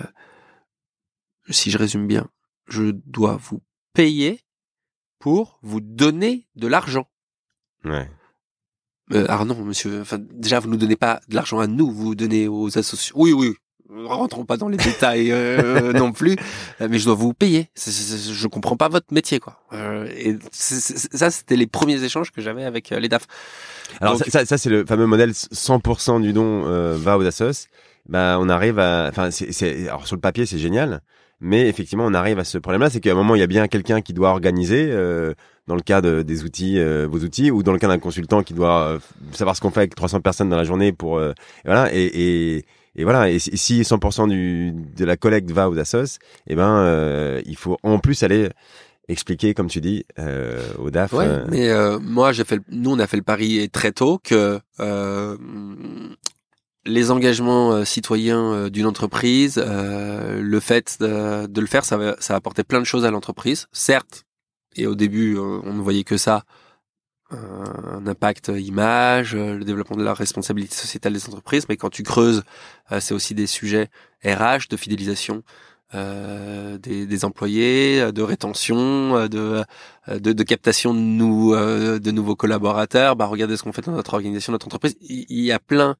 [1.50, 2.28] si je résume bien,
[2.68, 3.62] je dois vous
[3.92, 4.40] payer
[5.18, 7.08] pour vous donner de l'argent.
[7.84, 8.10] Ouais.
[9.12, 10.00] Euh, ah non, monsieur.
[10.00, 13.16] Enfin, déjà, vous nous donnez pas de l'argent à nous, vous donnez aux associations.
[13.18, 13.54] Oui, oui.
[13.90, 16.36] Rentrons pas dans les détails euh, non plus,
[16.80, 17.68] mais je dois vous payer.
[17.74, 17.90] C
[18.32, 19.60] je comprends pas votre métier, quoi.
[19.72, 23.26] Euh, et ça, c'était les premiers échanges que j'avais avec les DAF.
[24.00, 27.68] Alors ça, ça, c'est le fameux modèle 100% du don euh, va aux assos.
[28.08, 31.00] Bah, on arrive à, enfin, c'est, alors sur le papier c'est génial,
[31.40, 33.66] mais effectivement on arrive à ce problème-là, c'est qu'à un moment il y a bien
[33.66, 34.88] quelqu'un qui doit organiser.
[34.90, 35.32] Euh,
[35.66, 38.42] dans le cas de, des outils, euh, vos outils, ou dans le cas d'un consultant
[38.42, 38.98] qui doit euh,
[39.32, 41.18] savoir ce qu'on fait avec 300 personnes dans la journée pour,
[41.64, 42.66] voilà, et, et,
[42.96, 47.56] et, voilà, et si 100% du, de la collecte va aux assos, eh ben, il
[47.56, 48.50] faut en plus aller
[49.08, 51.12] expliquer, comme tu dis, euh, au DAF.
[51.12, 54.18] Ouais, euh, mais euh, moi, j'ai fait, nous, on a fait le pari très tôt
[54.22, 55.36] que euh,
[56.86, 62.34] les engagements euh, citoyens d'une entreprise, le fait de, de, le faire, ça va, ça
[62.34, 63.66] va apporter plein de choses à l'entreprise.
[63.72, 64.24] Certes,
[64.76, 66.44] et au début, on ne voyait que ça,
[67.34, 72.42] un impact image, le développement de la responsabilité sociétale des entreprises, mais quand tu creuses,
[73.00, 73.88] c'est aussi des sujets
[74.24, 75.42] RH, de fidélisation,
[75.94, 79.62] euh, des, des, employés, de rétention, euh, de,
[80.08, 83.14] euh, de, de captation de, nous, de nouveaux collaborateurs.
[83.14, 84.96] Bah, regardez ce qu'on fait dans notre organisation, notre entreprise.
[85.00, 85.94] Il, y a plein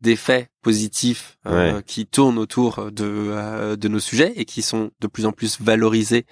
[0.00, 1.38] d'effets positifs
[1.86, 6.26] qui tournent autour de, de nos sujets et qui sont de plus en plus valorisés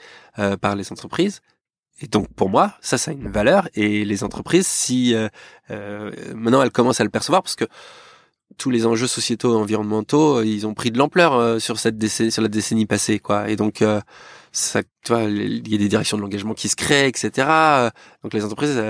[0.61, 1.41] par les entreprises.
[2.01, 3.69] Et donc pour moi, ça, ça a une valeur.
[3.75, 5.15] Et les entreprises, si
[5.69, 7.67] maintenant elles commencent à le percevoir, parce que
[8.57, 11.99] tous les enjeux sociétaux et environnementaux, euh, ils ont pris de l'ampleur euh, sur cette
[11.99, 13.49] décennie, sur la décennie passée, quoi.
[13.49, 14.01] Et donc, euh,
[14.53, 17.49] ça, tu vois, il y a des directions de l'engagement qui se créent, etc.
[18.23, 18.81] Donc les entreprises,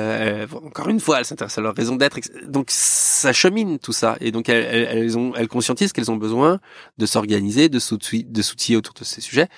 [0.52, 2.18] encore une fois, elles s'intéressent à leur raison d'être.
[2.46, 6.60] Donc ça chemine tout ça, et donc elles, elles ont, elles conscientisent qu'elles ont besoin
[6.98, 9.48] de s'organiser, de s'outiller autour de ces sujets.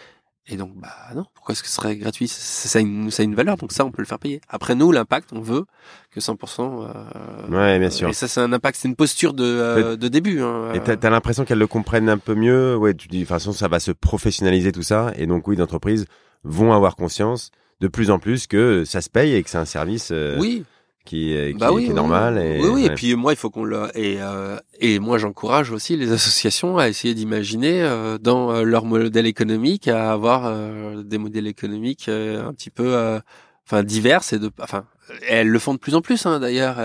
[0.49, 2.29] Et donc, bah non, pourquoi est-ce que ce serait gratuit?
[2.29, 4.41] Ça a, une, ça a une valeur, donc ça, on peut le faire payer.
[4.49, 5.65] Après, nous, l'impact, on veut
[6.13, 6.87] que 100%.
[6.87, 8.09] Euh, ouais, bien sûr.
[8.09, 10.41] Et ça, c'est un impact, c'est une posture de, euh, de début.
[10.43, 12.77] Hein, et t'as as, l'impression qu'elles le comprennent un peu mieux?
[12.77, 15.13] Ouais, tu dis, de toute façon, ça va se professionnaliser tout ça.
[15.17, 16.07] Et donc, oui, d'entreprises
[16.45, 19.65] vont avoir conscience de plus en plus que ça se paye et que c'est un
[19.65, 20.11] service.
[20.13, 20.65] Euh, oui
[21.07, 22.37] qui, est, qui, bah oui, est normal.
[22.37, 22.85] Et, oui, oui.
[22.85, 26.79] Et puis moi, il faut qu'on le et euh, et moi, j'encourage aussi les associations
[26.79, 32.09] à essayer d'imaginer euh, dans euh, leur modèle économique à avoir euh, des modèles économiques
[32.09, 33.21] un petit peu,
[33.67, 34.85] enfin divers et de, enfin,
[35.29, 36.79] elles le font de plus en plus hein, d'ailleurs.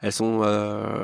[0.00, 0.42] Elles sont,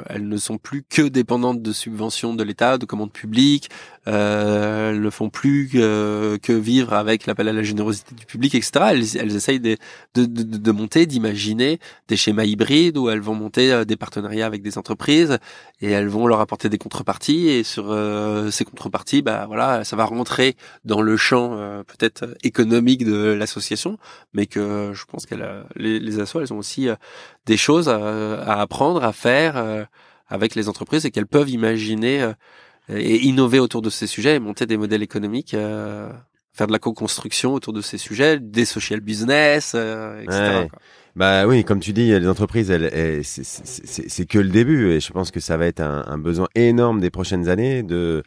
[0.09, 3.71] elles ne sont plus que dépendantes de subventions de l'État, de commandes publiques.
[4.09, 8.87] Euh, ne font plus que, que vivre avec l'appel à la générosité du public, etc.
[8.91, 9.77] Elles, elles essayent de,
[10.15, 11.79] de, de, de monter, d'imaginer
[12.09, 15.39] des schémas hybrides où elles vont monter euh, des partenariats avec des entreprises
[15.81, 17.49] et elles vont leur apporter des contreparties.
[17.49, 22.35] Et sur euh, ces contreparties, bah voilà, ça va rentrer dans le champ euh, peut-être
[22.43, 23.99] économique de l'association,
[24.33, 26.89] mais que je pense qu'elles, les, les assos, elles ont aussi
[27.47, 29.87] des choses à, à apprendre, à faire
[30.29, 32.33] avec les entreprises et qu'elles peuvent imaginer
[32.89, 36.11] et innover autour de ces sujets et monter des modèles économiques, euh,
[36.53, 40.69] faire de la co-construction autour de ces sujets, des social business, euh, etc.
[41.17, 45.31] Bah oui, comme tu dis, les entreprises, elles, c'est que le début et je pense
[45.31, 48.23] que ça va être un, un besoin énorme des prochaines années de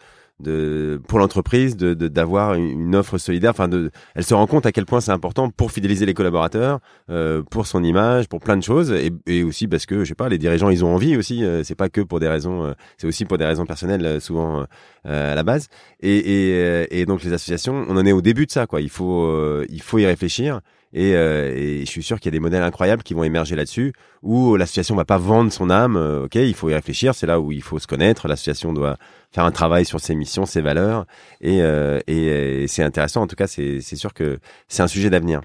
[1.08, 3.52] pour l'entreprise de d'avoir une offre solidaire.
[3.52, 6.80] Enfin de elle se rend compte à quel point c'est important pour fidéliser les collaborateurs
[7.10, 8.92] euh, pour son image pour plein de choses.
[8.92, 11.64] Et, et, aussi parce que je sais pas les dirigeants ils ont envie aussi euh,
[11.64, 14.66] c'est pas que pour des raisons euh, c'est aussi pour des raisons personnelles euh, souvent
[15.04, 15.68] à la base.
[16.02, 18.82] Et, et, et donc les associations on en est au début de ça quoi.
[18.82, 20.62] Il faut il faut y réfléchir
[20.94, 23.56] et, euh, et, je suis sûr qu'il y a des modèles incroyables qui vont émerger
[23.56, 25.96] là-dessus, où l'association va pas vendre son âme.
[25.96, 27.16] Euh, ok, il faut y réfléchir.
[27.16, 28.28] C'est là où il faut se connaître.
[28.28, 28.98] L'association doit
[29.32, 31.06] faire un travail sur ses missions, ses valeurs,
[31.40, 33.22] et, euh, et, c'est intéressant.
[33.22, 35.42] En tout cas, c'est sûr que c'est un sujet d'avenir.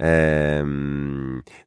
[0.00, 0.62] Euh,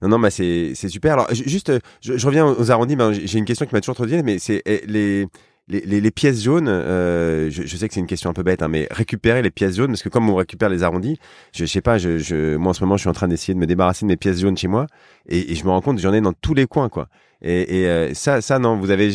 [0.02, 1.14] non, non, bah c'est super.
[1.14, 2.96] Alors juste, je, je reviens aux arrondis.
[2.96, 5.28] Ben, j'ai une question qui m'a toujours trop dit, mais c'est eh, les
[5.68, 8.44] les, les, les, pièces jaunes, euh, je, je, sais que c'est une question un peu
[8.44, 11.20] bête, hein, mais récupérer les pièces jaunes, parce que comme on récupère les arrondis,
[11.54, 13.54] je, je sais pas, je, je, moi en ce moment je suis en train d'essayer
[13.54, 14.88] de me débarrasser de mes pièces jaunes chez moi,
[15.28, 17.10] et, et je me rends compte j'en ai dans tous les coins, quoi.
[17.42, 19.12] Et, et euh, ça, ça non, vous avez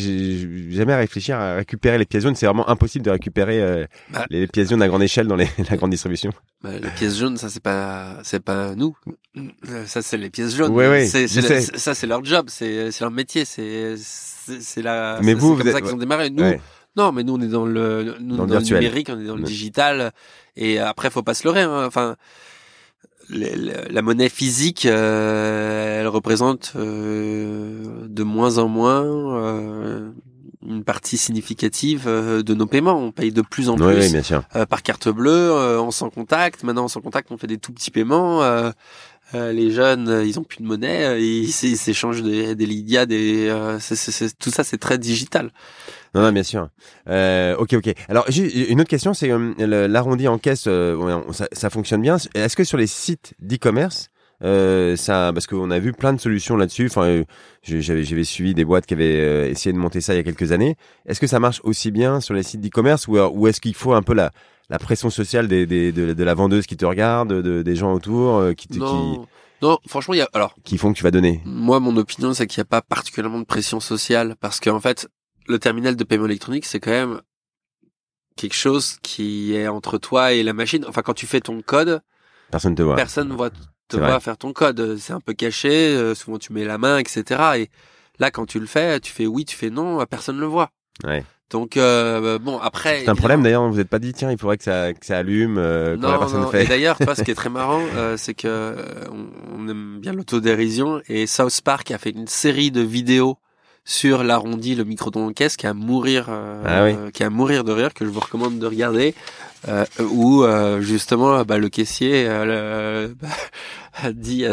[0.71, 4.47] jamais réfléchi à récupérer les pièces jaunes C'est vraiment impossible de récupérer euh, bah, les
[4.47, 6.31] pièces jaunes à grande échelle dans les, la grande distribution.
[6.61, 8.95] Bah, les pièces jaunes, ça c'est pas, c'est pas nous.
[9.85, 10.71] Ça c'est les pièces jaunes.
[10.71, 11.07] Oui, oui.
[11.07, 15.19] ça c'est leur job, c'est leur métier, c'est c'est la.
[15.21, 16.29] Mais vous, comme ça qu'ils ont démarré.
[16.29, 16.43] Nous,
[16.95, 19.43] non, mais nous on est dans le, nous, dans, le, numérique, on est dans le
[19.43, 20.11] digital,
[20.55, 21.61] et après faut pas se leurrer.
[21.61, 21.85] Hein.
[21.87, 22.15] Enfin,
[23.29, 30.09] la monnaie physique, euh, elle représente euh, de moins en moins euh,
[30.67, 32.97] une partie significative de nos paiements.
[32.97, 34.15] On paye de plus en plus
[34.69, 36.63] par carte bleue, en sans contact.
[36.63, 38.41] Maintenant, en sans contact, on fait des tout petits paiements.
[39.33, 43.53] les jeunes, ils ont plus de monnaie, ils s'échangent des, des Lydia, des,
[44.39, 45.51] tout ça, c'est très digital.
[46.13, 46.69] Non, non, bien sûr.
[47.09, 47.93] Euh, ok, ok.
[48.07, 52.17] Alors, une autre question, c'est euh, l'arrondi en caisse, euh, ça, ça, fonctionne bien.
[52.35, 54.09] Est-ce que sur les sites d'e-commerce,
[54.43, 56.87] euh, ça, parce qu'on a vu plein de solutions là-dessus.
[56.87, 57.23] Enfin, euh,
[57.63, 60.51] j'avais, j'avais suivi des boîtes qui avaient essayé de monter ça il y a quelques
[60.51, 60.75] années.
[61.07, 63.93] Est-ce que ça marche aussi bien sur les sites d'e-commerce ou, ou est-ce qu'il faut
[63.93, 64.31] un peu la,
[64.69, 67.93] la pression sociale des, des de, de, la vendeuse qui te regarde, de, des gens
[67.93, 69.15] autour qui, non.
[69.15, 69.19] qui
[69.63, 71.39] non, franchement, il y a alors qui font que tu vas donner?
[71.45, 75.07] Moi, mon opinion, c'est qu'il n'y a pas particulièrement de pression sociale parce qu'en fait,
[75.47, 77.21] le terminal de paiement électronique, c'est quand même
[78.35, 80.85] quelque chose qui est entre toi et la machine.
[80.87, 82.01] Enfin, quand tu fais ton code,
[82.51, 82.95] personne te voit.
[82.95, 83.49] Personne voit
[83.89, 84.97] te voit faire ton code.
[84.97, 85.69] C'est un peu caché.
[85.69, 87.41] Euh, souvent, tu mets la main, etc.
[87.57, 87.69] Et
[88.19, 90.71] là, quand tu le fais, tu fais oui, tu fais non, personne ne le voit.
[91.03, 91.23] Ouais.
[91.53, 93.01] Donc euh, bon après.
[93.01, 93.69] C'est un problème d'ailleurs.
[93.69, 96.17] Vous n'êtes pas dit tiens, il faudrait que ça que ça allume euh, quand la
[96.17, 96.49] personne non.
[96.49, 96.63] fait.
[96.63, 98.75] Et d'ailleurs, toi, ce qui est très marrant, euh, c'est que
[99.55, 103.37] on, aime bien l'autodérision et South Park a fait une série de vidéos
[103.85, 107.71] sur l'arrondi, le micro-don en caisse, qui a mourir, euh, ah qui a mourir de
[107.71, 109.13] rire, que je vous recommande de regarder,
[109.67, 114.45] euh, où euh, justement bah, le caissier euh, bah, dit,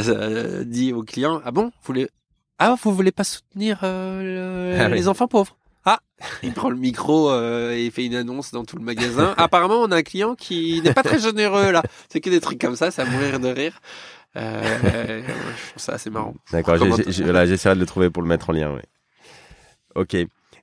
[0.67, 2.09] dit au client, ah bon, vous voulez,
[2.59, 5.57] ah vous voulez pas soutenir ah les enfants pauvres?
[5.87, 6.01] Ah,
[6.43, 9.35] il prend le micro et fait une annonce dans tout le magasin.
[9.39, 11.83] Apparemment, on a un client qui n'est pas très généreux là.
[12.11, 13.81] C'est que des trucs comme ça, ça mourir de rire.
[14.37, 16.35] Euh, je trouve ça assez marrant.
[16.53, 18.73] D'accord, j'essaierai de le trouver pour le mettre en lien.
[18.73, 18.85] Ouais.
[19.95, 20.17] Ok.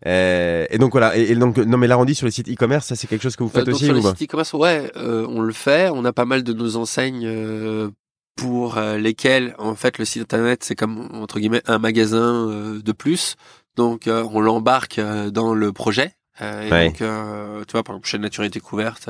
[0.05, 1.15] Euh, et donc voilà.
[1.15, 3.49] Et, donc non mais l'arrondi sur les sites e-commerce, ça c'est quelque chose que vous
[3.49, 5.89] faites euh, aussi sur les sites e-commerce, ouais, euh, on le fait.
[5.89, 7.89] On a pas mal de nos enseignes euh,
[8.35, 12.47] pour euh, lesquelles en fait le site internet c'est comme entre guillemets un magasin
[12.83, 13.35] de plus.
[13.75, 16.13] Donc on l'embarque dans le projet.
[16.41, 19.09] et donc tu vois par exemple chez Nature et Découverte.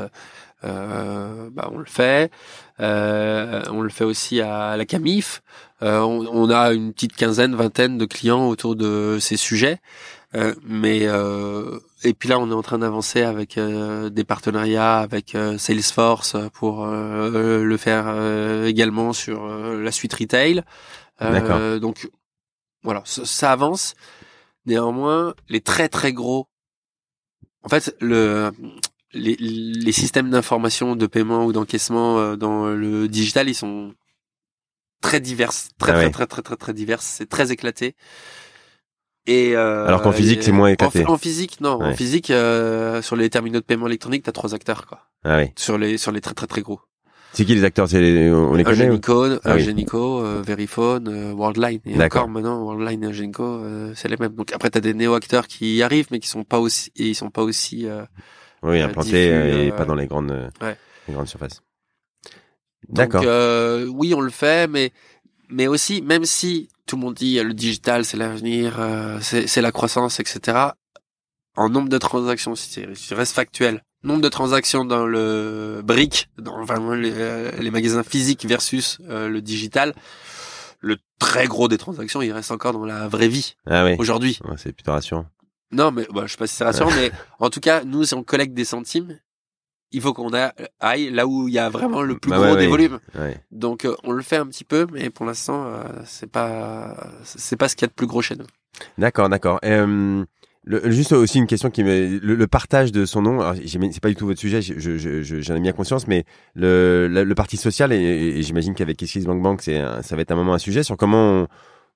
[0.64, 2.32] bah, on le fait.
[2.80, 5.42] on le fait aussi à la Camif.
[5.84, 9.80] Euh, on, a une petite quinzaine, vingtaine de clients autour de ces sujets.
[10.36, 15.38] Euh, mais euh, et puis là, on est en train d'avancer avec des partenariats avec
[15.58, 20.64] Salesforce pour le faire également sur la suite retail.
[21.80, 22.10] donc
[22.84, 23.96] voilà, ça, avance.
[24.66, 26.48] Néanmoins, les très très gros,
[27.64, 28.52] en fait, le
[29.14, 33.94] les, les systèmes d'information, de paiement ou d'encaissement dans le digital, ils sont
[35.02, 37.06] très diverses, très, ah très, très, très, très, très, diverses.
[37.06, 37.96] C'est très éclaté.
[39.28, 41.06] Et euh, alors qu'en physique c'est moins éclaté.
[41.06, 44.86] En, physique non, en physique euh, sur les terminaux de paiement électronique t'as trois acteurs
[44.88, 45.02] quoi.
[45.26, 45.52] Ah oui.
[45.58, 46.80] Sur les sur les très très très gros.
[47.34, 47.90] C'est qui les acteurs?
[47.90, 51.82] C'est on les connaît Ingenico, ah Ingenico, euh, Verifone, euh, Worldline.
[51.86, 54.34] Et encore maintenant Worldline et Ingenico euh, c'est les mêmes.
[54.34, 57.30] Donc après t'as des néo acteurs qui arrivent mais qui sont pas aussi ils sont
[57.30, 57.86] pas aussi
[58.64, 61.62] oui implantés et pas dans les grandes les grandes surfaces.
[62.90, 63.24] D'accord.
[63.26, 64.92] Euh, oui, on le fait, mais
[65.50, 69.72] mais aussi, même si tout le monde dit le digital, c'est l'avenir, euh, c'est la
[69.72, 70.58] croissance, etc.
[71.56, 76.64] En nombre de transactions, si je reste factuel, nombre de transactions dans le brick, dans
[76.64, 79.94] vraiment les, euh, les magasins physiques versus le digital,
[80.80, 83.56] le très gros des transactions, il reste encore dans la vraie vie.
[83.66, 83.96] Ah oui.
[83.98, 84.40] Aujourd'hui.
[84.58, 85.26] c'est plutôt rassurant.
[85.72, 88.14] Non, mais bah, je sais pas si c'est rassurant, mais en tout cas, nous, si
[88.14, 89.20] on collecte des centimes,
[89.92, 90.32] il faut qu'on
[90.80, 93.00] aille là où il y a vraiment le plus bah gros des volumes.
[93.52, 97.58] Donc euh, on le fait un petit peu, mais pour l'instant euh, c'est pas c'est
[97.58, 98.46] pas ce qu'il y a de plus gros chez nous.
[98.98, 99.60] D'accord, d'accord.
[99.64, 100.26] Euh,
[100.66, 103.54] juste aussi une question qui me le, partage de son nom.
[103.66, 107.36] C'est pas du tout votre sujet, j'en je, je, ai bien conscience, mais le, le,
[107.36, 110.60] parti social et, j'imagine qu'avec Kiss Bank Bank, c'est ça va être un moment un
[110.60, 111.48] sujet sur comment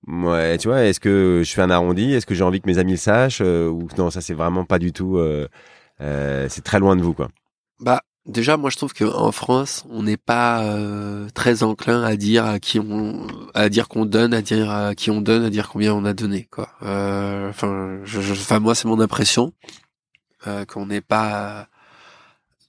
[0.07, 2.79] Ouais, tu vois, est-ce que je fais un arrondi Est-ce que j'ai envie que mes
[2.79, 5.19] amis le sachent Ou non, ça c'est vraiment pas du tout.
[5.99, 7.27] c'est très loin de vous, quoi.
[7.81, 12.45] Bah déjà moi je trouve qu'en France on n'est pas euh, très enclin à dire
[12.45, 13.25] à qui on
[13.55, 16.13] à dire qu'on donne, à dire à qui on donne, à dire combien on a
[16.13, 16.69] donné quoi.
[16.83, 19.51] Euh, enfin enfin moi c'est mon impression
[20.45, 21.67] euh, qu'on n'est pas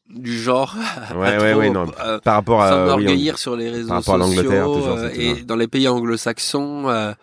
[0.09, 0.77] du genre
[1.15, 1.87] ouais, ouais, ouais, non.
[2.25, 7.15] par rapport à s'enorgueillir sur les réseaux sociaux et dans les pays anglo-saxons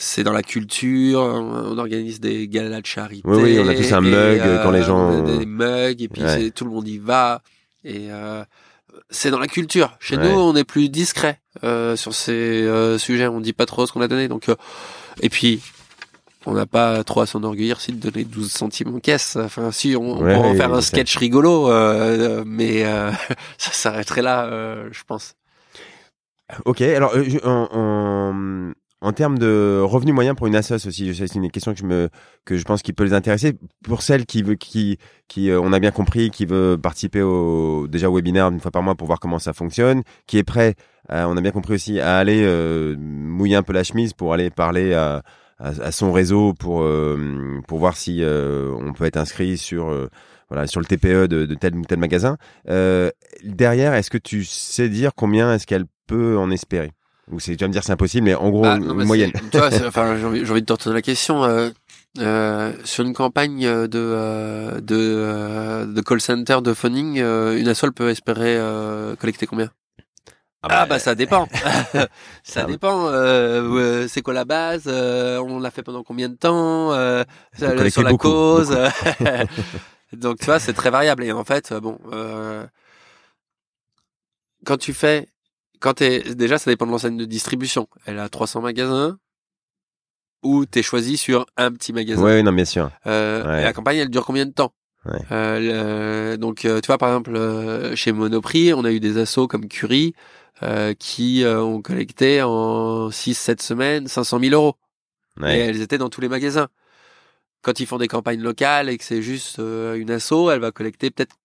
[0.00, 1.20] c'est dans la culture.
[1.20, 3.22] On organise des galas de charité.
[3.28, 5.12] Oui, oui on a tous un mug quand les gens.
[5.12, 7.42] Euh, des mugs et puis tout le monde y va.
[7.84, 8.42] Et euh,
[9.10, 9.96] c'est dans la culture.
[10.00, 13.26] Chez nous, on est plus discret euh, sur ces euh, sujets.
[13.28, 14.28] On dit pas trop ce qu'on a donné.
[14.28, 14.56] Donc, euh,
[15.20, 15.60] et puis,
[16.46, 19.36] on n'a pas trop à s'enorgueillir si de donner 12 centimes en caisse.
[19.36, 21.68] Enfin, si on, on en faire un sketch rigolo,
[22.46, 22.84] mais
[23.58, 24.48] ça s'arrêterait là,
[24.90, 25.34] je pense.
[26.64, 28.72] Ok, alors en, en
[29.12, 32.10] termes de revenus moyens pour une assoce aussi, c'est une question que je me
[32.44, 35.72] que je pense qui peut les intéresser pour celles qui veut qui qui euh, on
[35.72, 39.06] a bien compris qui veut participer au déjà au webinaire une fois par mois pour
[39.06, 40.74] voir comment ça fonctionne, qui est prêt,
[41.08, 44.50] on a bien compris aussi à aller euh, mouiller un peu la chemise pour aller
[44.50, 45.22] parler à
[45.58, 49.94] à, son réseau pour euh, pour voir si on peut être inscrit sur
[50.50, 52.36] voilà sur le TPE de tel ou tel magasin.
[52.66, 56.92] derrière, est-ce que tu sais dire combien est-ce qu'elle peut en espérer?
[57.32, 59.32] Ou c'est, tu vas me dire c'est impossible, mais en gros, bah, moyenne.
[59.50, 61.44] Tu vois, enfin, j'ai envie, envie, de te retourner la question.
[61.44, 61.70] Euh,
[62.18, 67.68] euh, sur une campagne de euh, de, euh, de call center de phoning, euh, une
[67.68, 68.58] asso peut espérer
[69.18, 69.70] collecter combien?
[70.62, 71.48] Ah bah, ah bah, ça dépend.
[72.42, 73.06] ça dépend.
[73.06, 76.90] Euh, c'est quoi la base On l'a fait pendant combien de temps
[77.56, 78.76] Sur la cause.
[80.12, 81.22] Donc tu vois, c'est très variable.
[81.22, 81.96] Et en fait, bon,
[84.66, 85.28] quand tu fais
[85.80, 87.88] quand t'es déjà ça dépend de l'enseigne de distribution.
[88.06, 89.18] Elle a 300 magasins
[90.42, 92.22] ou t'es choisi sur un petit magasin.
[92.22, 92.90] Oui, non, bien sûr.
[93.06, 94.72] Euh, la campagne, elle dure combien de temps?
[95.30, 99.48] Euh, Donc, euh, tu vois, par exemple, euh, chez Monoprix, on a eu des assos
[99.48, 100.14] comme Curie
[100.62, 104.76] euh, qui ont collecté en 6-7 semaines 500 000 euros.
[105.42, 106.68] Et elles étaient dans tous les magasins.
[107.62, 111.10] Quand ils font des campagnes locales et que c'est juste une asso, elle va collecter
[111.10, 111.36] peut-être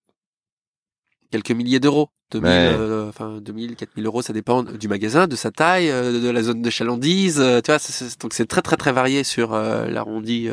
[1.30, 2.08] quelques milliers d'euros.
[2.32, 6.28] 2000, euh, enfin 2000, 4000 euros, ça dépend du magasin, de sa taille, euh, de
[6.28, 7.40] la zone de chalandise.
[7.40, 7.78] Euh, tu vois,
[8.20, 10.48] donc c'est très très très varié sur l'arrondi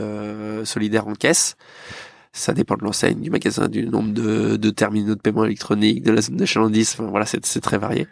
[0.63, 1.55] solidaire en caisse.
[2.35, 6.11] Ça dépend de l'enseigne, du magasin, du nombre de, de, terminaux de paiement électronique, de
[6.11, 6.95] la zone de chalandise.
[6.97, 8.07] Enfin voilà, c'est très varié.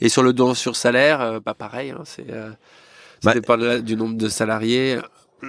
[0.00, 2.56] Et sur le don sur salaire, bah pareil, hein, c'est ça
[3.22, 4.98] bah dépend du nombre de salariés.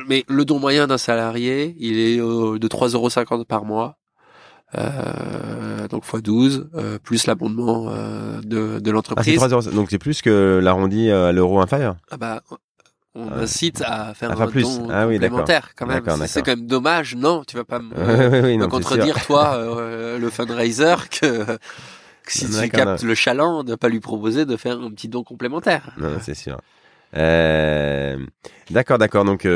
[0.07, 3.97] Mais le don moyen d'un salarié, il est de 3,50 euros par mois.
[4.75, 9.39] Euh, donc x 12 euh, plus l'abondement euh, de, de l'entreprise.
[9.41, 11.95] Ah, donc c'est plus que l'arrondi à l'euro inférieur.
[12.11, 12.41] Ah bah
[13.15, 13.41] on ah.
[13.41, 14.63] incite à faire un plus.
[14.63, 16.03] don ah, oui, complémentaire quand même.
[16.25, 17.43] C'est quand même dommage, non?
[17.45, 19.57] Tu vas pas me, contredire toi,
[20.19, 21.57] le fundraiser, que, que
[22.27, 25.91] si tu captes le chaland, de pas lui proposer de faire un petit don complémentaire.
[25.97, 26.57] Non, c'est sûr.
[27.15, 28.17] Euh,
[28.71, 29.25] d'accord, d'accord.
[29.25, 29.47] Donc,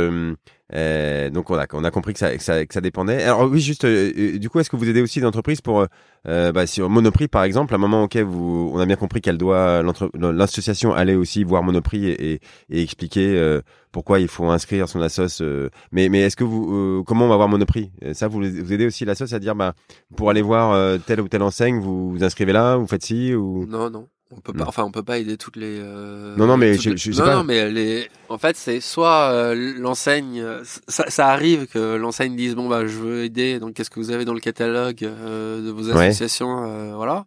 [0.74, 3.24] euh, euh, donc on a, on a compris que ça, que ça, que ça dépendait.
[3.24, 5.86] Alors oui, juste, euh, euh, du coup, est-ce que vous aidez aussi d'entreprises pour,
[6.28, 9.22] euh, bah, sur Monoprix par exemple, à un moment auquel vous, on a bien compris
[9.22, 12.40] qu'elle doit, l'association aller aussi voir Monoprix et,
[12.70, 13.60] et, expliquer
[13.92, 15.44] pourquoi il faut inscrire son assos.
[15.92, 17.92] mais, mais est-ce que vous, comment on va voir Monoprix?
[18.14, 19.74] Ça, vous, vous aidez aussi l'assos à dire, bah,
[20.16, 23.66] pour aller voir telle ou telle enseigne, vous vous inscrivez là, vous faites ci ou?
[23.66, 24.08] Non, non.
[24.30, 25.80] On peut pas, enfin, on peut pas aider toutes les.
[25.80, 27.36] Euh, non, non, mais je, je, sais non, pas.
[27.36, 28.10] Non, mais les.
[28.28, 30.46] En fait, c'est soit euh, l'enseigne.
[30.88, 33.60] Ça, ça, arrive que l'enseigne dise bon bah je veux aider.
[33.60, 37.26] Donc qu'est-ce que vous avez dans le catalogue euh, de vos associations, euh, voilà.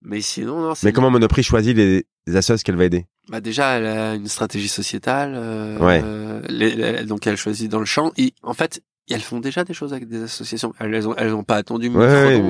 [0.00, 0.72] Mais sinon, non.
[0.82, 3.04] Mais comment Monoprix choisit les, les associations qu'elle va aider?
[3.28, 5.34] Bah déjà, elle a une stratégie sociétale.
[5.80, 6.02] ouais.
[6.48, 8.12] Les, donc elle choisit dans le champ.
[8.16, 10.72] Et en fait, elles font déjà des choses avec des associations.
[10.80, 12.40] Elles ont, elles ont pas attendu ouais,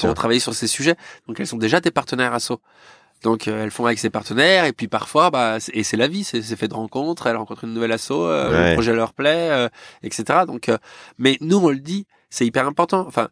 [0.00, 0.96] pour travailler sur ces sujets.
[1.26, 2.60] Donc elles sont déjà des partenaires assos.
[3.22, 6.24] Donc euh, elles font avec ses partenaires et puis parfois bah et c'est la vie,
[6.24, 9.68] c'est fait de rencontres, elles rencontrent une nouvelle asso, euh, le projet leur plaît, euh,
[10.02, 10.40] etc.
[10.46, 10.70] Donc
[11.18, 13.04] mais nous on le dit, c'est hyper important.
[13.06, 13.28] Enfin,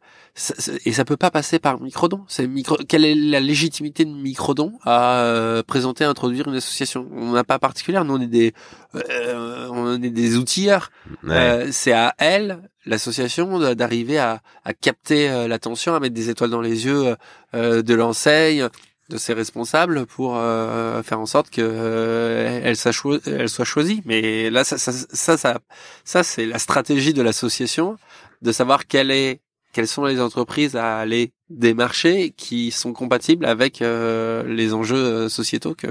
[0.84, 2.24] et ça peut pas passer par microdon.
[2.28, 2.76] C'est micro.
[2.88, 7.06] Quelle est la légitimité de microdon à euh, présenter, à introduire une association?
[7.12, 8.04] On n'a pas particulière.
[8.04, 8.54] Nous, on est des,
[8.94, 10.90] euh, on est des outilleurs.
[11.28, 16.62] Euh, c'est à elle, l'association, d'arriver à, à capter l'attention, à mettre des étoiles dans
[16.62, 17.16] les yeux
[17.52, 18.68] de l'enseigne,
[19.08, 24.02] de ses responsables pour faire en sorte que elle, soit elle soit choisie.
[24.04, 25.58] Mais là, ça, ça, ça, ça,
[26.04, 27.98] ça c'est la stratégie de l'association
[28.42, 29.40] de savoir quelle est
[29.72, 35.28] quelles sont les entreprises à aller démarcher qui sont compatibles avec euh, les enjeux euh,
[35.28, 35.86] sociétaux que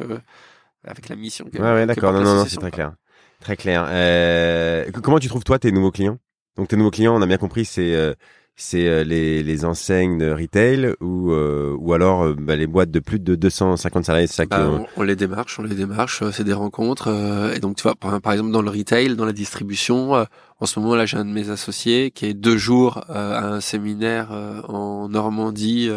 [0.83, 1.45] avec la mission.
[1.45, 2.11] Que, ouais, ouais d'accord.
[2.11, 2.93] Non, non, non, c'est très clair,
[3.39, 3.85] très clair.
[3.87, 6.17] Euh, comment tu trouves toi tes nouveaux clients?
[6.57, 8.13] Donc tes nouveaux clients, on a bien compris, c'est euh,
[8.57, 12.89] c'est euh, les, les enseignes de retail ou euh, ou alors euh, bah, les boîtes
[12.89, 16.45] de plus de 250 salariés ça bah, on, on, les démarche on les démarche c'est
[16.45, 17.09] des rencontres
[17.53, 20.25] et donc tu vois par, par, exemple dans le retail dans la distribution
[20.59, 23.61] en ce moment là j'ai un de mes associés qui est deux jours à un
[23.61, 24.31] séminaire
[24.67, 25.89] en Normandie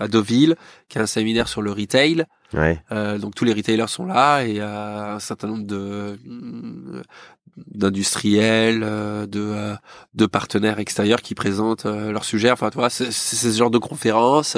[0.00, 0.56] à Deauville
[0.88, 2.82] qui est un séminaire sur le retail Ouais.
[2.92, 6.18] Euh, donc tous les retailers sont là et il y a un certain nombre de
[7.66, 9.74] d'industriels, euh, de euh,
[10.14, 12.50] de partenaires extérieurs qui présentent euh, leur sujet.
[12.50, 14.56] Enfin, tu vois, c'est ce genre de conférences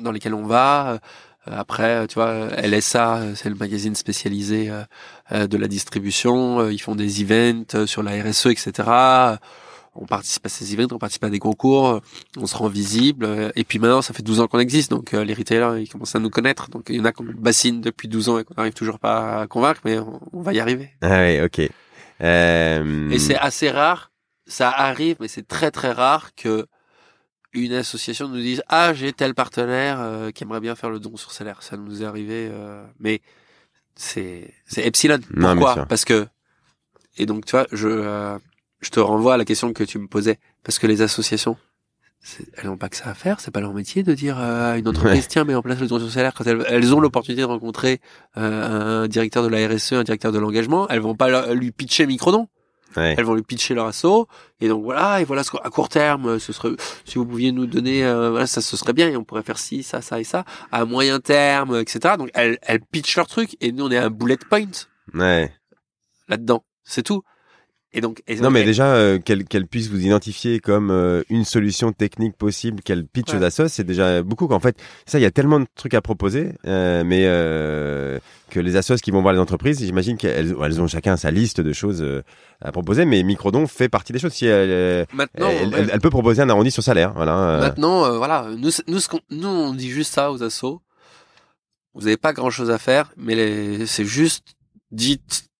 [0.00, 0.98] dans lesquelles on va.
[1.46, 4.70] Après, tu vois, LSA, c'est le magazine spécialisé
[5.30, 6.68] de la distribution.
[6.68, 9.38] Ils font des events sur la RSE, etc
[9.94, 12.00] on participe à ces events, on participe à des concours,
[12.38, 13.52] on se rend visible.
[13.56, 16.14] Et puis maintenant, ça fait 12 ans qu'on existe, donc euh, les retailers, ils commencent
[16.14, 16.70] à nous connaître.
[16.70, 19.42] Donc il y en a qu'on bassine depuis 12 ans et qu'on n'arrive toujours pas
[19.42, 19.98] à convaincre, mais
[20.32, 20.90] on, va y arriver.
[21.02, 21.70] Ah oui, ok.
[22.22, 23.10] Euh...
[23.10, 24.12] Et c'est assez rare,
[24.46, 26.66] ça arrive, mais c'est très très rare que
[27.52, 31.16] une association nous dise ah j'ai tel partenaire euh, qui aimerait bien faire le don
[31.16, 31.62] sur salaire.
[31.62, 33.20] Ça nous est arrivé, euh, mais
[33.94, 35.18] c'est c'est epsilon.
[35.34, 35.86] Pourquoi?
[35.86, 36.26] Parce que
[37.18, 38.38] et donc tu vois, je
[38.80, 41.56] je te renvoie à la question que tu me posais, parce que les associations,
[42.56, 44.88] elles n'ont pas que ça à faire, c'est pas leur métier de dire à une
[44.88, 48.00] entreprise tiens mais en place le don sur salaire quand elles, ont l'opportunité de rencontrer
[48.36, 52.06] euh, un directeur de la RSE, un directeur de l'engagement, elles vont pas lui pitcher
[52.06, 52.48] microdon.
[52.96, 53.14] Ouais.
[53.16, 54.28] Elles vont lui pitcher leur assaut.
[54.60, 56.70] Et donc voilà et voilà ce à court terme ce serait
[57.04, 59.08] si vous pouviez nous donner euh, voilà ça ce serait bien.
[59.08, 60.44] Et on pourrait faire ci ça ça et ça.
[60.70, 63.56] À moyen terme etc donc elles elles pitchent leur truc.
[63.60, 64.66] Et nous on est un bullet point.
[65.14, 65.52] Ouais.
[66.28, 67.22] là dedans c'est tout
[67.94, 72.34] et donc, non, mais déjà euh, qu'elle puisse vous identifier comme euh, une solution technique
[72.36, 74.48] possible, qu'elle pitch aux assos, c'est déjà beaucoup.
[74.48, 78.18] Qu'en fait, ça, il y a tellement de trucs à proposer, euh, mais euh,
[78.48, 81.60] que les assos qui vont voir les entreprises, j'imagine qu'elles elles ont chacun sa liste
[81.60, 82.02] de choses
[82.62, 84.32] à proposer, mais Microdon fait partie des choses.
[84.32, 87.58] Si elle, Maintenant, elle, elle, peut proposer un arrondi sur salaire, voilà.
[87.60, 90.80] Maintenant, voilà, nous, nous, ce nous, on dit juste ça aux assos.
[91.94, 94.54] Vous n'avez pas grand chose à faire, mais c'est juste
[94.92, 95.51] dites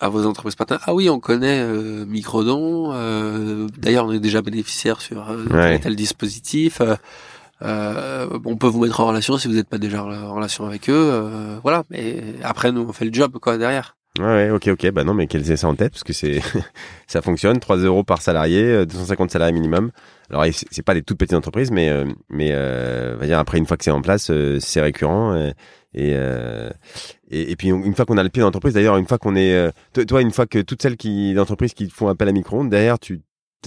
[0.00, 0.82] à vos entreprises partenaires.
[0.86, 2.92] Ah oui, on connaît euh, Microdon.
[2.92, 6.80] Euh, D'ailleurs, on est déjà bénéficiaire sur euh, tel dispositif.
[6.80, 6.94] Euh,
[7.62, 10.88] euh, on peut vous mettre en relation si vous n'êtes pas déjà en relation avec
[10.88, 11.10] eux.
[11.12, 11.82] Euh, voilà.
[11.90, 13.96] Mais après, nous, on fait le job quoi derrière.
[14.20, 14.90] Ouais, ok, ok.
[14.92, 16.40] Bah non, mais qu'elles aient ça en tête parce que c'est
[17.08, 17.58] ça fonctionne.
[17.58, 19.90] 3 euros par salarié, 250 salariés minimum.
[20.30, 21.90] Alors, c'est pas des toutes petites entreprises, mais
[22.28, 24.30] mais va dire après une fois que c'est en place,
[24.60, 25.50] c'est récurrent.
[25.94, 26.70] Et, euh,
[27.30, 29.36] et, et, puis une fois qu'on a le pied dans l'entreprise, d'ailleurs, une fois qu'on
[29.36, 32.70] est, euh, toi, une fois que toutes celles qui d'entreprises qui font appel à micro-ondes,
[32.70, 33.20] derrière, tu,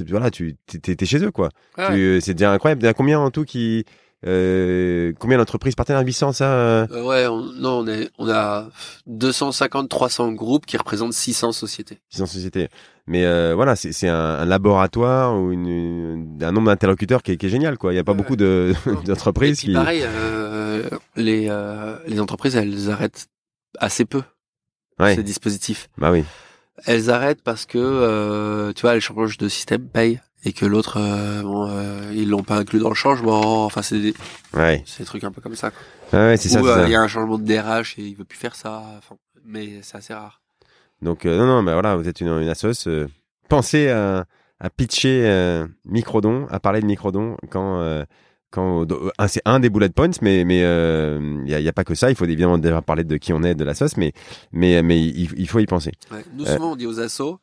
[0.08, 1.50] voilà, tu t'es chez eux, quoi.
[1.78, 2.82] C'est déjà incroyable.
[2.82, 3.86] Il y a combien en tout qui,
[4.26, 6.06] euh, combien d'entreprises partenaires?
[6.06, 8.70] 800 ça euh, Ouais, on, non, on, est, on a
[9.08, 12.00] 250, 300 groupes qui représentent 600 sociétés.
[12.10, 12.70] 600 sociétés.
[13.08, 17.50] Mais euh, voilà, c'est un, un, laboratoire ou une, un nombre d'interlocuteurs qui, qui, est
[17.50, 17.92] génial, quoi.
[17.92, 18.36] Il n'y a pas beaucoup
[19.06, 19.74] d'entreprises qui.
[19.74, 23.28] Pareil, euh, les, euh, les entreprises, elles arrêtent
[23.82, 24.24] assez peu
[25.00, 25.16] ouais.
[25.16, 25.90] ces dispositifs.
[25.98, 26.24] Bah oui.
[26.86, 31.42] Elles arrêtent parce que, tu vois, elles changent de système paye et que l'autre euh,
[31.42, 34.14] bon, euh, ils l'ont pas inclus dans le changement enfin c'est des
[34.54, 34.84] ouais.
[34.86, 36.20] c'est des trucs un peu comme ça quoi.
[36.28, 38.38] ouais c'est ça euh, il y a un changement de DRH et il veut plus
[38.38, 39.16] faire ça enfin,
[39.46, 40.42] mais c'est assez rare
[41.02, 42.88] donc non non mais voilà vous êtes une, une assoce
[43.50, 44.26] pensez à,
[44.60, 48.04] à pitcher microdon à parler de microdon quand
[48.52, 48.86] quand
[49.28, 52.10] c'est un des bullet points mais mais il y, a, y, a, pas que ça
[52.10, 54.14] il faut évidemment déjà parler de qui on est de la sauce mais
[54.52, 56.24] mais mais il, il faut y penser ouais.
[56.36, 57.40] nous souvent on dit aux assos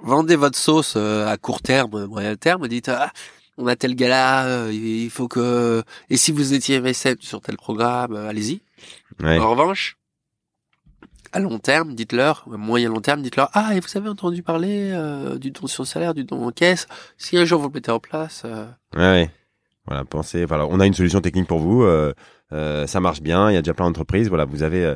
[0.00, 3.12] vendez votre sauce euh, à court terme, moyen terme, dites ah,
[3.56, 7.56] on a tel gala, euh, il faut que et si vous étiez MSM sur tel
[7.56, 8.62] programme, euh, allez-y.
[9.22, 9.96] En revanche,
[11.32, 14.92] à long terme, dites-leur, moyen long terme, dites-leur ah et vous avez entendu parler
[15.40, 16.86] du don sur salaire, du don en caisse.
[17.16, 18.44] Si un jour vous le mettez en place,
[18.96, 19.30] ouais.
[19.86, 20.44] Voilà, pensez.
[20.46, 21.82] Voilà, on a une solution technique pour vous.
[21.82, 22.12] Euh,
[22.52, 23.50] euh, ça marche bien.
[23.50, 24.28] Il y a déjà plein d'entreprises.
[24.28, 24.94] Voilà, vous avez euh,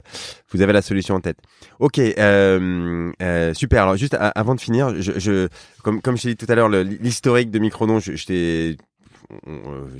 [0.50, 1.38] vous avez la solution en tête.
[1.78, 3.82] Ok, euh, euh super.
[3.82, 5.48] Alors juste avant de finir, je, je
[5.82, 8.76] comme comme je t'ai dit tout à l'heure, l'historique de Microdon, je, je t'ai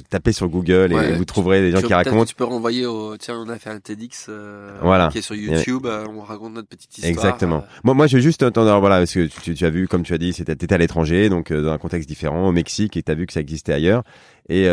[0.09, 2.25] tapez sur Google et vous trouverez des gens qui racontent.
[2.25, 5.09] Tu peux renvoyer au, tiens, on a fait un TEDx euh, voilà.
[5.09, 7.11] qui est sur YouTube, euh, on raconte notre petite histoire.
[7.11, 7.65] Exactement.
[7.85, 10.15] Moi, moi, je veux juste entendre, voilà, parce que tu, tu, as vu, comme tu
[10.15, 13.27] as dit, c'était, à l'étranger, donc dans un contexte différent, au Mexique, et t'as vu
[13.27, 14.03] que ça existait ailleurs,
[14.49, 14.67] et,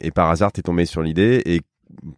[0.00, 1.60] et par hasard, t'es tombé sur l'idée, et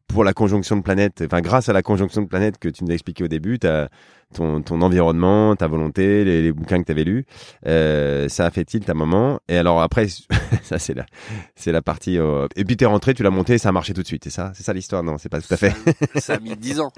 [0.08, 2.90] pour la conjonction de planètes, enfin grâce à la conjonction de planètes que tu nous
[2.90, 3.88] as expliqué au début, as
[4.34, 7.24] ton, ton environnement, ta volonté, les, les bouquins que tu avais lus,
[7.66, 9.40] euh, ça a fait tilt ta maman.
[9.48, 10.08] Et alors après,
[10.62, 11.06] ça c'est la,
[11.54, 12.18] c'est la partie.
[12.18, 12.46] Euh...
[12.56, 14.24] Et puis t'es rentré, tu l'as monté, ça a marché tout de suite.
[14.24, 15.02] C'est ça, c'est ça l'histoire?
[15.02, 15.74] Non, c'est pas tout à fait.
[16.16, 16.92] Ça, a mis 10 ans.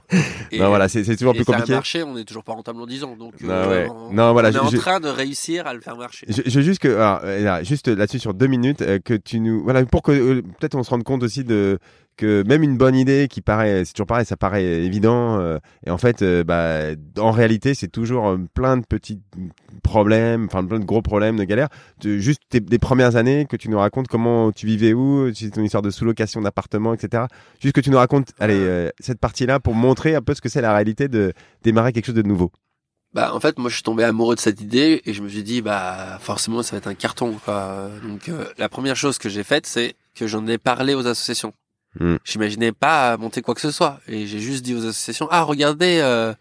[0.50, 1.66] Et non voilà, c'est, toujours plus compliqué.
[1.68, 3.16] Ça a marché, on est toujours pas rentable en 10 ans.
[3.16, 3.90] Donc non, euh, ouais.
[3.90, 6.26] on, non voilà, on est en train de réussir à le faire marcher.
[6.28, 9.84] Je, je juste que, alors, là, juste là-dessus sur deux minutes, que tu nous, voilà,
[9.84, 11.78] pour que peut-être on se rende compte aussi de
[12.18, 15.90] que même une bonne idée qui paraît, c'est toujours pareil, ça paraît évident, euh, et
[15.90, 16.80] en fait, euh, bah,
[17.18, 19.20] en réalité, c'est toujours euh, plein de petits
[19.82, 21.68] problèmes, enfin plein de gros problèmes, de galères.
[22.02, 25.82] juste tes, des premières années que tu nous racontes comment tu vivais où, ton histoire
[25.82, 27.24] de sous-location d'appartement, etc.
[27.60, 30.60] Juste que tu nous racontes, allez, cette partie-là pour montrer un peu ce que c'est
[30.60, 32.50] la réalité de démarrer quelque chose de nouveau.
[33.14, 35.42] Bah en fait moi je suis tombé amoureux de cette idée et je me suis
[35.42, 37.88] dit bah forcément ça va être un carton quoi.
[38.02, 41.54] Donc la première chose que j'ai faite c'est que j'en ai parlé aux associations.
[41.98, 42.16] Mm.
[42.24, 44.00] J'imaginais pas monter quoi que ce soit.
[44.08, 46.32] Et j'ai juste dit aux associations, ah regardez, euh,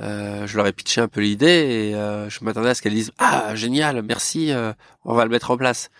[0.00, 2.94] euh, je leur ai pitché un peu l'idée et euh, je m'attendais à ce qu'elles
[2.94, 4.72] disent, ah génial, merci, euh,
[5.04, 5.90] on va le mettre en place.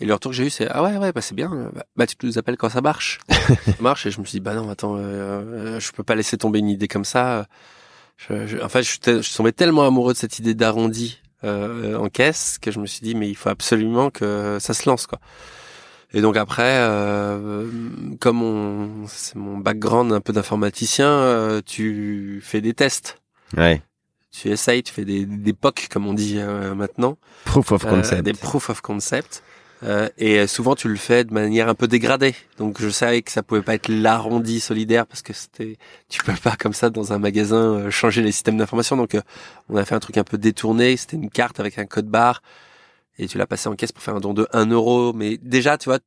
[0.00, 2.06] Et le retour que j'ai eu, c'est ah ouais ouais bah c'est bien, bah, bah
[2.06, 3.20] tu nous appelles quand ça marche.
[3.28, 6.60] ça marche et je me suis dit bah non attends, je peux pas laisser tomber
[6.60, 7.46] une idée comme ça.
[8.16, 11.20] Je, je, en fait, je, suis je suis tombé tellement amoureux de cette idée d'arrondi
[11.42, 15.06] en caisse que je me suis dit mais il faut absolument que ça se lance
[15.06, 15.20] quoi.
[16.12, 17.66] Et donc après, euh,
[18.18, 23.20] comme c'est mon background un peu d'informaticien, euh, tu fais des tests.
[23.56, 23.82] Ouais.
[24.32, 27.16] Tu essayes, tu fais des, des POC comme on dit euh, maintenant.
[27.44, 28.22] Proof of concept.
[28.22, 29.42] des proof of concept.
[30.18, 32.34] et souvent tu le fais de manière un peu dégradée.
[32.58, 36.34] Donc je savais que ça pouvait pas être l'arrondi solidaire parce que c'était, tu peux
[36.34, 38.96] pas comme ça dans un magasin changer les systèmes d'information.
[38.96, 39.16] Donc
[39.68, 40.96] on a fait un truc un peu détourné.
[40.96, 42.42] C'était une carte avec un code barre
[43.20, 45.12] et tu l'as passé en caisse pour faire un don de 1 euro.
[45.12, 45.98] Mais déjà, tu vois,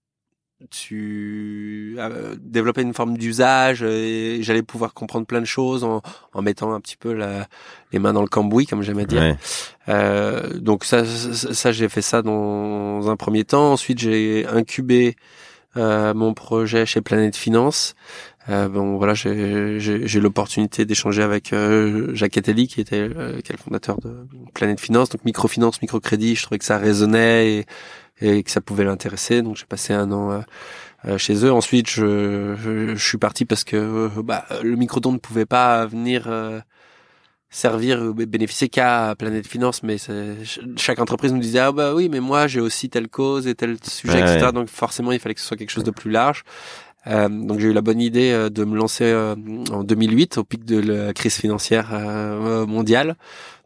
[0.70, 6.02] tu euh, développais une forme d'usage et j'allais pouvoir comprendre plein de choses en,
[6.34, 7.48] en mettant un petit peu la,
[7.92, 9.36] les mains dans le cambouis, comme j'aime dire.
[9.90, 13.74] Euh, donc ça, ça, j'ai fait ça dans un premier temps.
[13.74, 15.16] Ensuite, j'ai incubé
[15.76, 17.96] euh, mon projet chez Planète Finance.
[18.50, 23.56] Euh, bon voilà, j'ai l'opportunité d'échanger avec euh, Jacques Attali, qui était euh, qui est
[23.56, 26.36] le fondateur de Planète Finance, donc microfinance, microcrédit.
[26.36, 27.66] Je trouvais que ça résonnait et,
[28.22, 29.42] et que ça pouvait l'intéresser.
[29.42, 30.44] Donc j'ai passé un an
[31.06, 31.54] euh, chez eux.
[31.54, 36.30] Ensuite, je, je, suis parti parce que bah, le microdon ne pouvait pas venir
[37.50, 39.98] servir ou bénéficier qu'à Planète Finance, mais
[40.76, 43.78] chaque entreprise nous disait ah bah oui, mais moi j'ai aussi telle cause et tel
[43.88, 44.48] sujet, etc.
[44.54, 46.44] Donc forcément, il fallait que ce soit quelque chose de plus large.
[47.08, 49.36] Euh, donc j'ai eu la bonne idée euh, de me lancer euh,
[49.72, 51.90] en 2008 au pic de la crise financière
[52.68, 53.16] mondiale.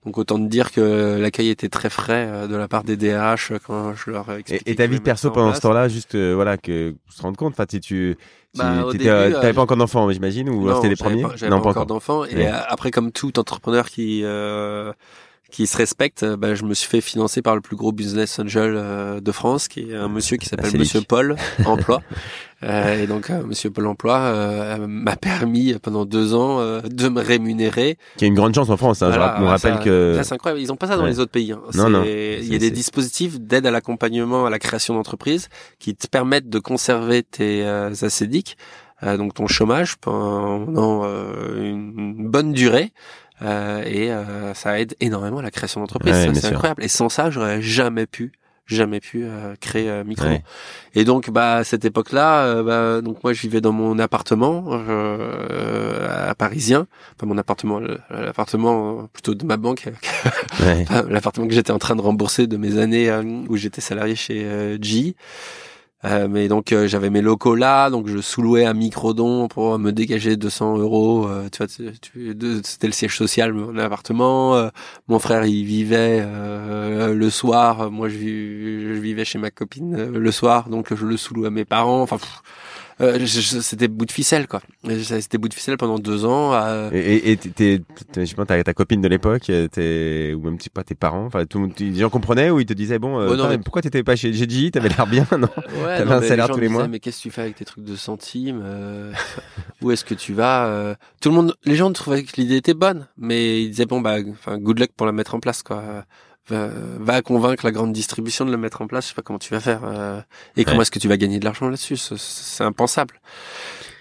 [0.05, 3.93] Donc autant te dire que l'accueil était très frais de la part des DRH quand
[3.93, 4.71] je leur expliquais.
[4.71, 7.53] Et, ta vie perso pendant ce temps-là, juste voilà que se rendre compte.
[7.53, 8.15] Enfin, si tu
[8.53, 12.23] tu bah, t'avais pas encore d'enfants, j'imagine, ou c'était les premiers Non, pas, encore d'enfants.
[12.25, 14.23] Et après, comme tout entrepreneur qui
[15.51, 19.21] qui se respecte, bah, je me suis fait financer par le plus gros business angel
[19.21, 21.35] de France, qui est un monsieur qui s'appelle Monsieur Paul
[21.65, 22.01] Emploi,
[22.63, 27.21] Euh, et donc, euh, Monsieur Pôle Emploi euh, m'a permis pendant deux ans de me
[27.21, 27.97] rémunérer.
[28.17, 29.01] Qui est une grande chance en France.
[29.01, 30.61] Hein, je me rappelle que c'est incroyable.
[30.61, 31.51] Ils ont pas ça dans les autres pays.
[31.51, 31.61] Hein.
[31.75, 32.03] Non, non.
[32.03, 36.49] Il y a des dispositifs d'aide à l'accompagnement à la création d'entreprises qui te permettent
[36.49, 38.57] de conserver tes euh, acédiques,
[39.03, 41.03] donc ton chômage pendant
[41.55, 42.91] une bonne durée.
[43.41, 44.11] Euh, et
[44.55, 46.15] ça aide énormément à la création d'entreprises.
[46.33, 46.83] c'est incroyable.
[46.83, 48.31] Et sans ça, j'aurais jamais pu
[48.67, 50.27] jamais pu euh, créer euh, micro.
[50.93, 54.65] Et donc bah à cette époque-là, euh, bah, donc moi je vivais dans mon appartement
[54.69, 57.79] euh, à parisien, enfin mon appartement,
[58.09, 59.89] l'appartement plutôt de ma banque,
[61.09, 63.09] l'appartement que j'étais en train de rembourser de mes années
[63.49, 65.15] où j'étais salarié chez G.
[66.05, 69.91] Euh, mais donc euh, j'avais mes locaux là, donc je sous-louais un microdon pour me
[69.91, 71.27] dégager 200 euros.
[71.27, 74.69] Euh, tu vois, c'était le siège social mon appartement.
[75.07, 80.69] mon frère il vivait le soir, moi je, je, vivais chez ma copine le soir,
[80.69, 82.01] donc je le sous-louais à mes parents.
[82.03, 82.17] Enfin,
[83.01, 84.61] euh, C'était bout de ficelle, quoi.
[85.03, 86.53] C'était bout de ficelle pendant deux ans.
[86.91, 87.81] Et, et t'es,
[88.15, 91.71] je sais pas, ta, copine de l'époque, t'es, ou même pas tes parents, enfin, tout,
[91.79, 94.71] les gens comprenaient ou ils te disaient bon, euh, non, pourquoi t'étais pas chez GG
[94.71, 95.47] T'avais l'air bien, non?
[95.83, 96.87] Ouais, T'avais un salaire tous les mois.
[96.87, 99.11] mais qu'est-ce que tu fais avec tes trucs de centimes euh,
[99.81, 103.07] Où est-ce que tu vas Tout le monde, les gens trouvaient que l'idée était bonne,
[103.17, 106.05] mais ils disaient bon bah, enfin, good luck pour la mettre en place, quoi
[106.49, 109.05] va, convaincre la grande distribution de le mettre en place.
[109.05, 110.21] Je sais pas comment tu vas faire euh,
[110.55, 111.97] et comment est-ce que tu vas gagner de l'argent là-dessus.
[111.97, 113.19] C'est impensable.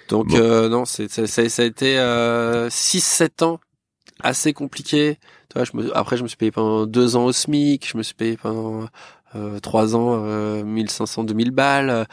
[0.09, 3.61] Donc euh, non, c'est ça, ça, a été euh, 6-7 ans
[4.23, 5.19] assez compliqué.
[5.51, 7.99] Tu vois, je me, après je me suis payé pendant deux ans au SMIC, je
[7.99, 8.87] me suis payé pendant
[9.35, 12.07] euh, trois ans euh, 1500-2000 balles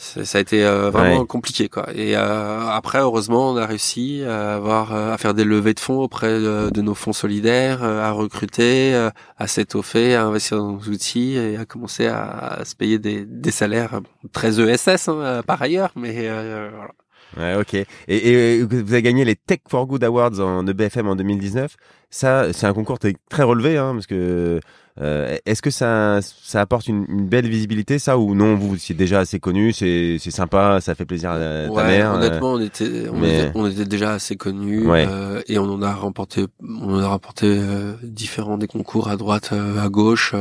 [0.00, 1.88] ça a été euh, vraiment compliqué quoi.
[1.94, 5.98] Et euh, après, heureusement, on a réussi à avoir à faire des levées de fonds
[5.98, 8.94] auprès de, nos fonds solidaires, à recruter,
[9.36, 13.50] à s'étoffer, à investir dans nos outils et à commencer à, se payer des, des
[13.50, 14.00] salaires
[14.32, 15.92] très ESS hein, par ailleurs.
[15.96, 16.92] Mais voilà.
[17.36, 17.74] Ouais, ok.
[17.74, 21.76] Et, et, vous avez gagné les Tech for Good Awards en BFM en 2019.
[22.10, 24.60] Ça, c'est un concours très relevé, hein, parce que
[25.00, 28.94] euh, est-ce que ça, ça apporte une, une, belle visibilité, ça, ou non Vous c'est
[28.94, 32.12] déjà assez connu, c'est sympa, ça fait plaisir à ta ouais, mère.
[32.12, 35.82] Euh, honnêtement, on était, on, était, on était déjà assez connus euh, et on en
[35.82, 40.34] a remporté, on en a remporté euh, différents des concours à droite, à gauche.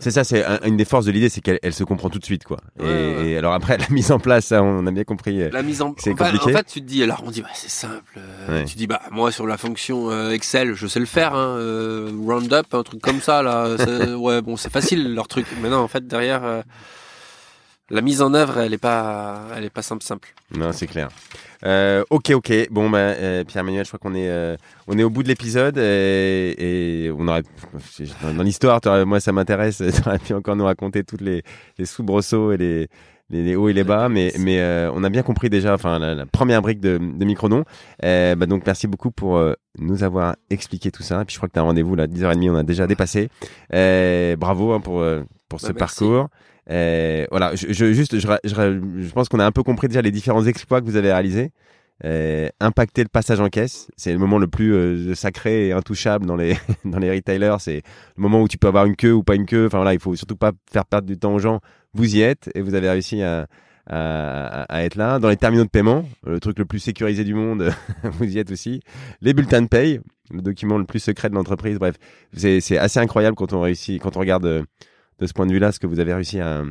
[0.00, 2.44] C'est ça, c'est une des forces de l'idée, c'est qu'elle se comprend tout de suite,
[2.44, 2.58] quoi.
[2.82, 5.42] et, alors après, la mise en place, ça, on a bien compris.
[5.42, 6.54] Euh, la mise en, c'est compliqué.
[6.54, 8.18] En fait, tu te dis, alors on dit, bah, c'est simple.
[8.18, 11.58] Euh, tu dis, bah moi sur la fonction euh, Excel, je sais le faire, hein,
[12.26, 13.76] Roundup, un truc comme ça, là.
[14.16, 15.46] ouais, bon, c'est facile leur truc.
[15.62, 16.64] Mais non, en fait, derrière
[17.90, 20.32] la mise en œuvre, elle est pas, elle est pas simple, simple.
[20.56, 21.08] Non, c'est clair.
[21.64, 22.68] Euh, ok, ok.
[22.70, 25.28] Bon, bah, euh, Pierre Manuel, je crois qu'on est, euh, on est au bout de
[25.28, 27.42] l'épisode et, et, on aurait,
[28.22, 29.82] dans l'histoire, moi, ça m'intéresse.
[29.94, 31.42] Tu aurais pu encore nous raconter toutes les,
[31.78, 32.88] les soubresauts et les,
[33.30, 34.62] les, hauts et les bas, mais, mais
[34.94, 37.64] on a bien compris déjà, enfin, la, première brique de, de Microdon.
[38.02, 39.42] bah, donc, merci beaucoup pour
[39.78, 41.22] nous avoir expliqué tout ça.
[41.22, 43.30] Et puis, je crois que tu as un rendez-vous là, 10h30, on a déjà dépassé.
[43.70, 45.04] bravo hein, pour,
[45.48, 46.28] pour bah, ce parcours.
[46.70, 50.02] Euh, voilà, je, je juste, je, je, je pense qu'on a un peu compris déjà
[50.02, 51.50] les différents exploits que vous avez réalisés.
[52.02, 56.24] Euh, impacter le passage en caisse, c'est le moment le plus euh, sacré et intouchable
[56.24, 56.56] dans les
[56.86, 57.56] dans les retailers.
[57.58, 57.82] C'est
[58.16, 59.66] le moment où tu peux avoir une queue ou pas une queue.
[59.66, 61.60] Enfin voilà, il faut surtout pas faire perdre du temps aux gens.
[61.92, 63.46] Vous y êtes et vous avez réussi à,
[63.86, 65.18] à, à, être là.
[65.18, 67.70] Dans les terminaux de paiement, le truc le plus sécurisé du monde,
[68.04, 68.80] vous y êtes aussi.
[69.20, 70.00] Les bulletins de paye,
[70.30, 71.78] le document le plus secret de l'entreprise.
[71.78, 71.96] Bref,
[72.32, 74.62] c'est assez incroyable quand on réussit, quand on regarde euh,
[75.20, 76.62] de ce point de vue-là ce que vous avez réussi à,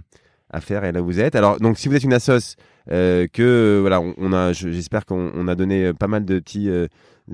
[0.52, 1.36] à faire et là où vous êtes.
[1.36, 2.56] Alors donc si vous êtes une assoce
[2.92, 6.70] euh, que euh, voilà on, a j'espère qu'on a donné euh, pas mal de petits
[6.70, 6.88] euh,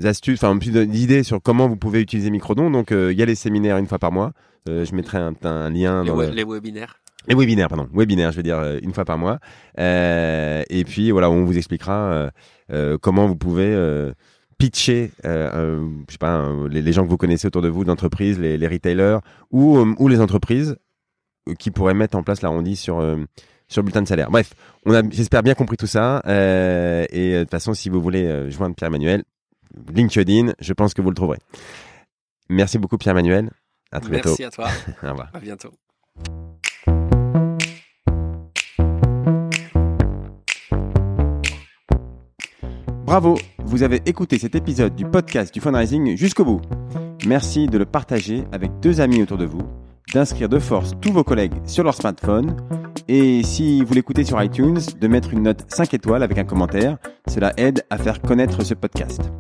[0.03, 2.70] astuces enfin d'idées sur comment vous pouvez utiliser Microdon.
[2.70, 4.34] Donc il y a les séminaires une fois par mois.
[4.68, 6.99] je mettrai un, un lien les, dans les webinaires.
[7.28, 9.39] Les webinaires, pardon, webinaires, je veux dire une fois par mois.
[9.78, 12.30] et puis voilà, on vous expliquera
[13.01, 13.74] comment vous pouvez
[14.57, 18.39] pitcher, euh, je sais pas, les, les, gens que vous connaissez autour de vous, d'entreprises,
[18.39, 19.20] les, les retailers
[19.51, 20.78] ou, ou les entreprises
[21.53, 23.17] qui pourrait mettre en place l'arrondi sur euh,
[23.67, 24.29] sur le bulletin de salaire.
[24.29, 24.53] Bref,
[24.85, 26.21] on a, j'espère bien compris tout ça.
[26.27, 29.23] Euh, et euh, de toute façon, si vous voulez joindre Pierre-Emmanuel,
[29.93, 31.39] LinkedIn, je pense que vous le trouverez.
[32.49, 33.51] Merci beaucoup Pierre-Emmanuel.
[33.91, 34.29] À très bientôt.
[34.29, 34.67] Merci à toi.
[35.03, 35.29] Au revoir.
[35.33, 35.71] À bientôt.
[43.05, 46.61] Bravo, vous avez écouté cet épisode du podcast du fundraising jusqu'au bout.
[47.27, 49.61] Merci de le partager avec deux amis autour de vous
[50.14, 52.56] d'inscrire de force tous vos collègues sur leur smartphone
[53.08, 56.97] et si vous l'écoutez sur iTunes, de mettre une note 5 étoiles avec un commentaire.
[57.28, 59.32] Cela aide à faire connaître ce podcast.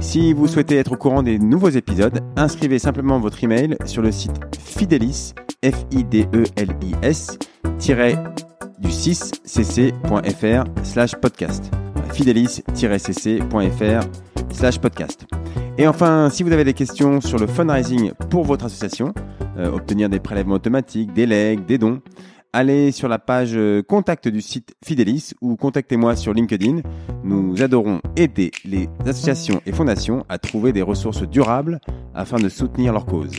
[0.00, 4.12] Si vous souhaitez être au courant des nouveaux épisodes, inscrivez simplement votre email sur le
[4.12, 5.34] site Fidelis,
[5.64, 7.38] f i d e l i s
[8.78, 11.70] du 6cc.fr slash podcast.
[12.12, 15.26] fidelis-cc.fr slash podcast.
[15.78, 19.14] Et enfin, si vous avez des questions sur le fundraising pour votre association,
[19.56, 22.00] euh, obtenir des prélèvements automatiques, des legs, des dons,
[22.52, 26.80] allez sur la page euh, contact du site Fidelis ou contactez-moi sur LinkedIn.
[27.24, 31.80] Nous adorons aider les associations et fondations à trouver des ressources durables
[32.14, 33.32] afin de soutenir leur cause.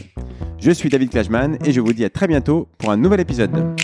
[0.60, 3.76] Je suis David Klajman et je vous dis à très bientôt pour un nouvel épisode.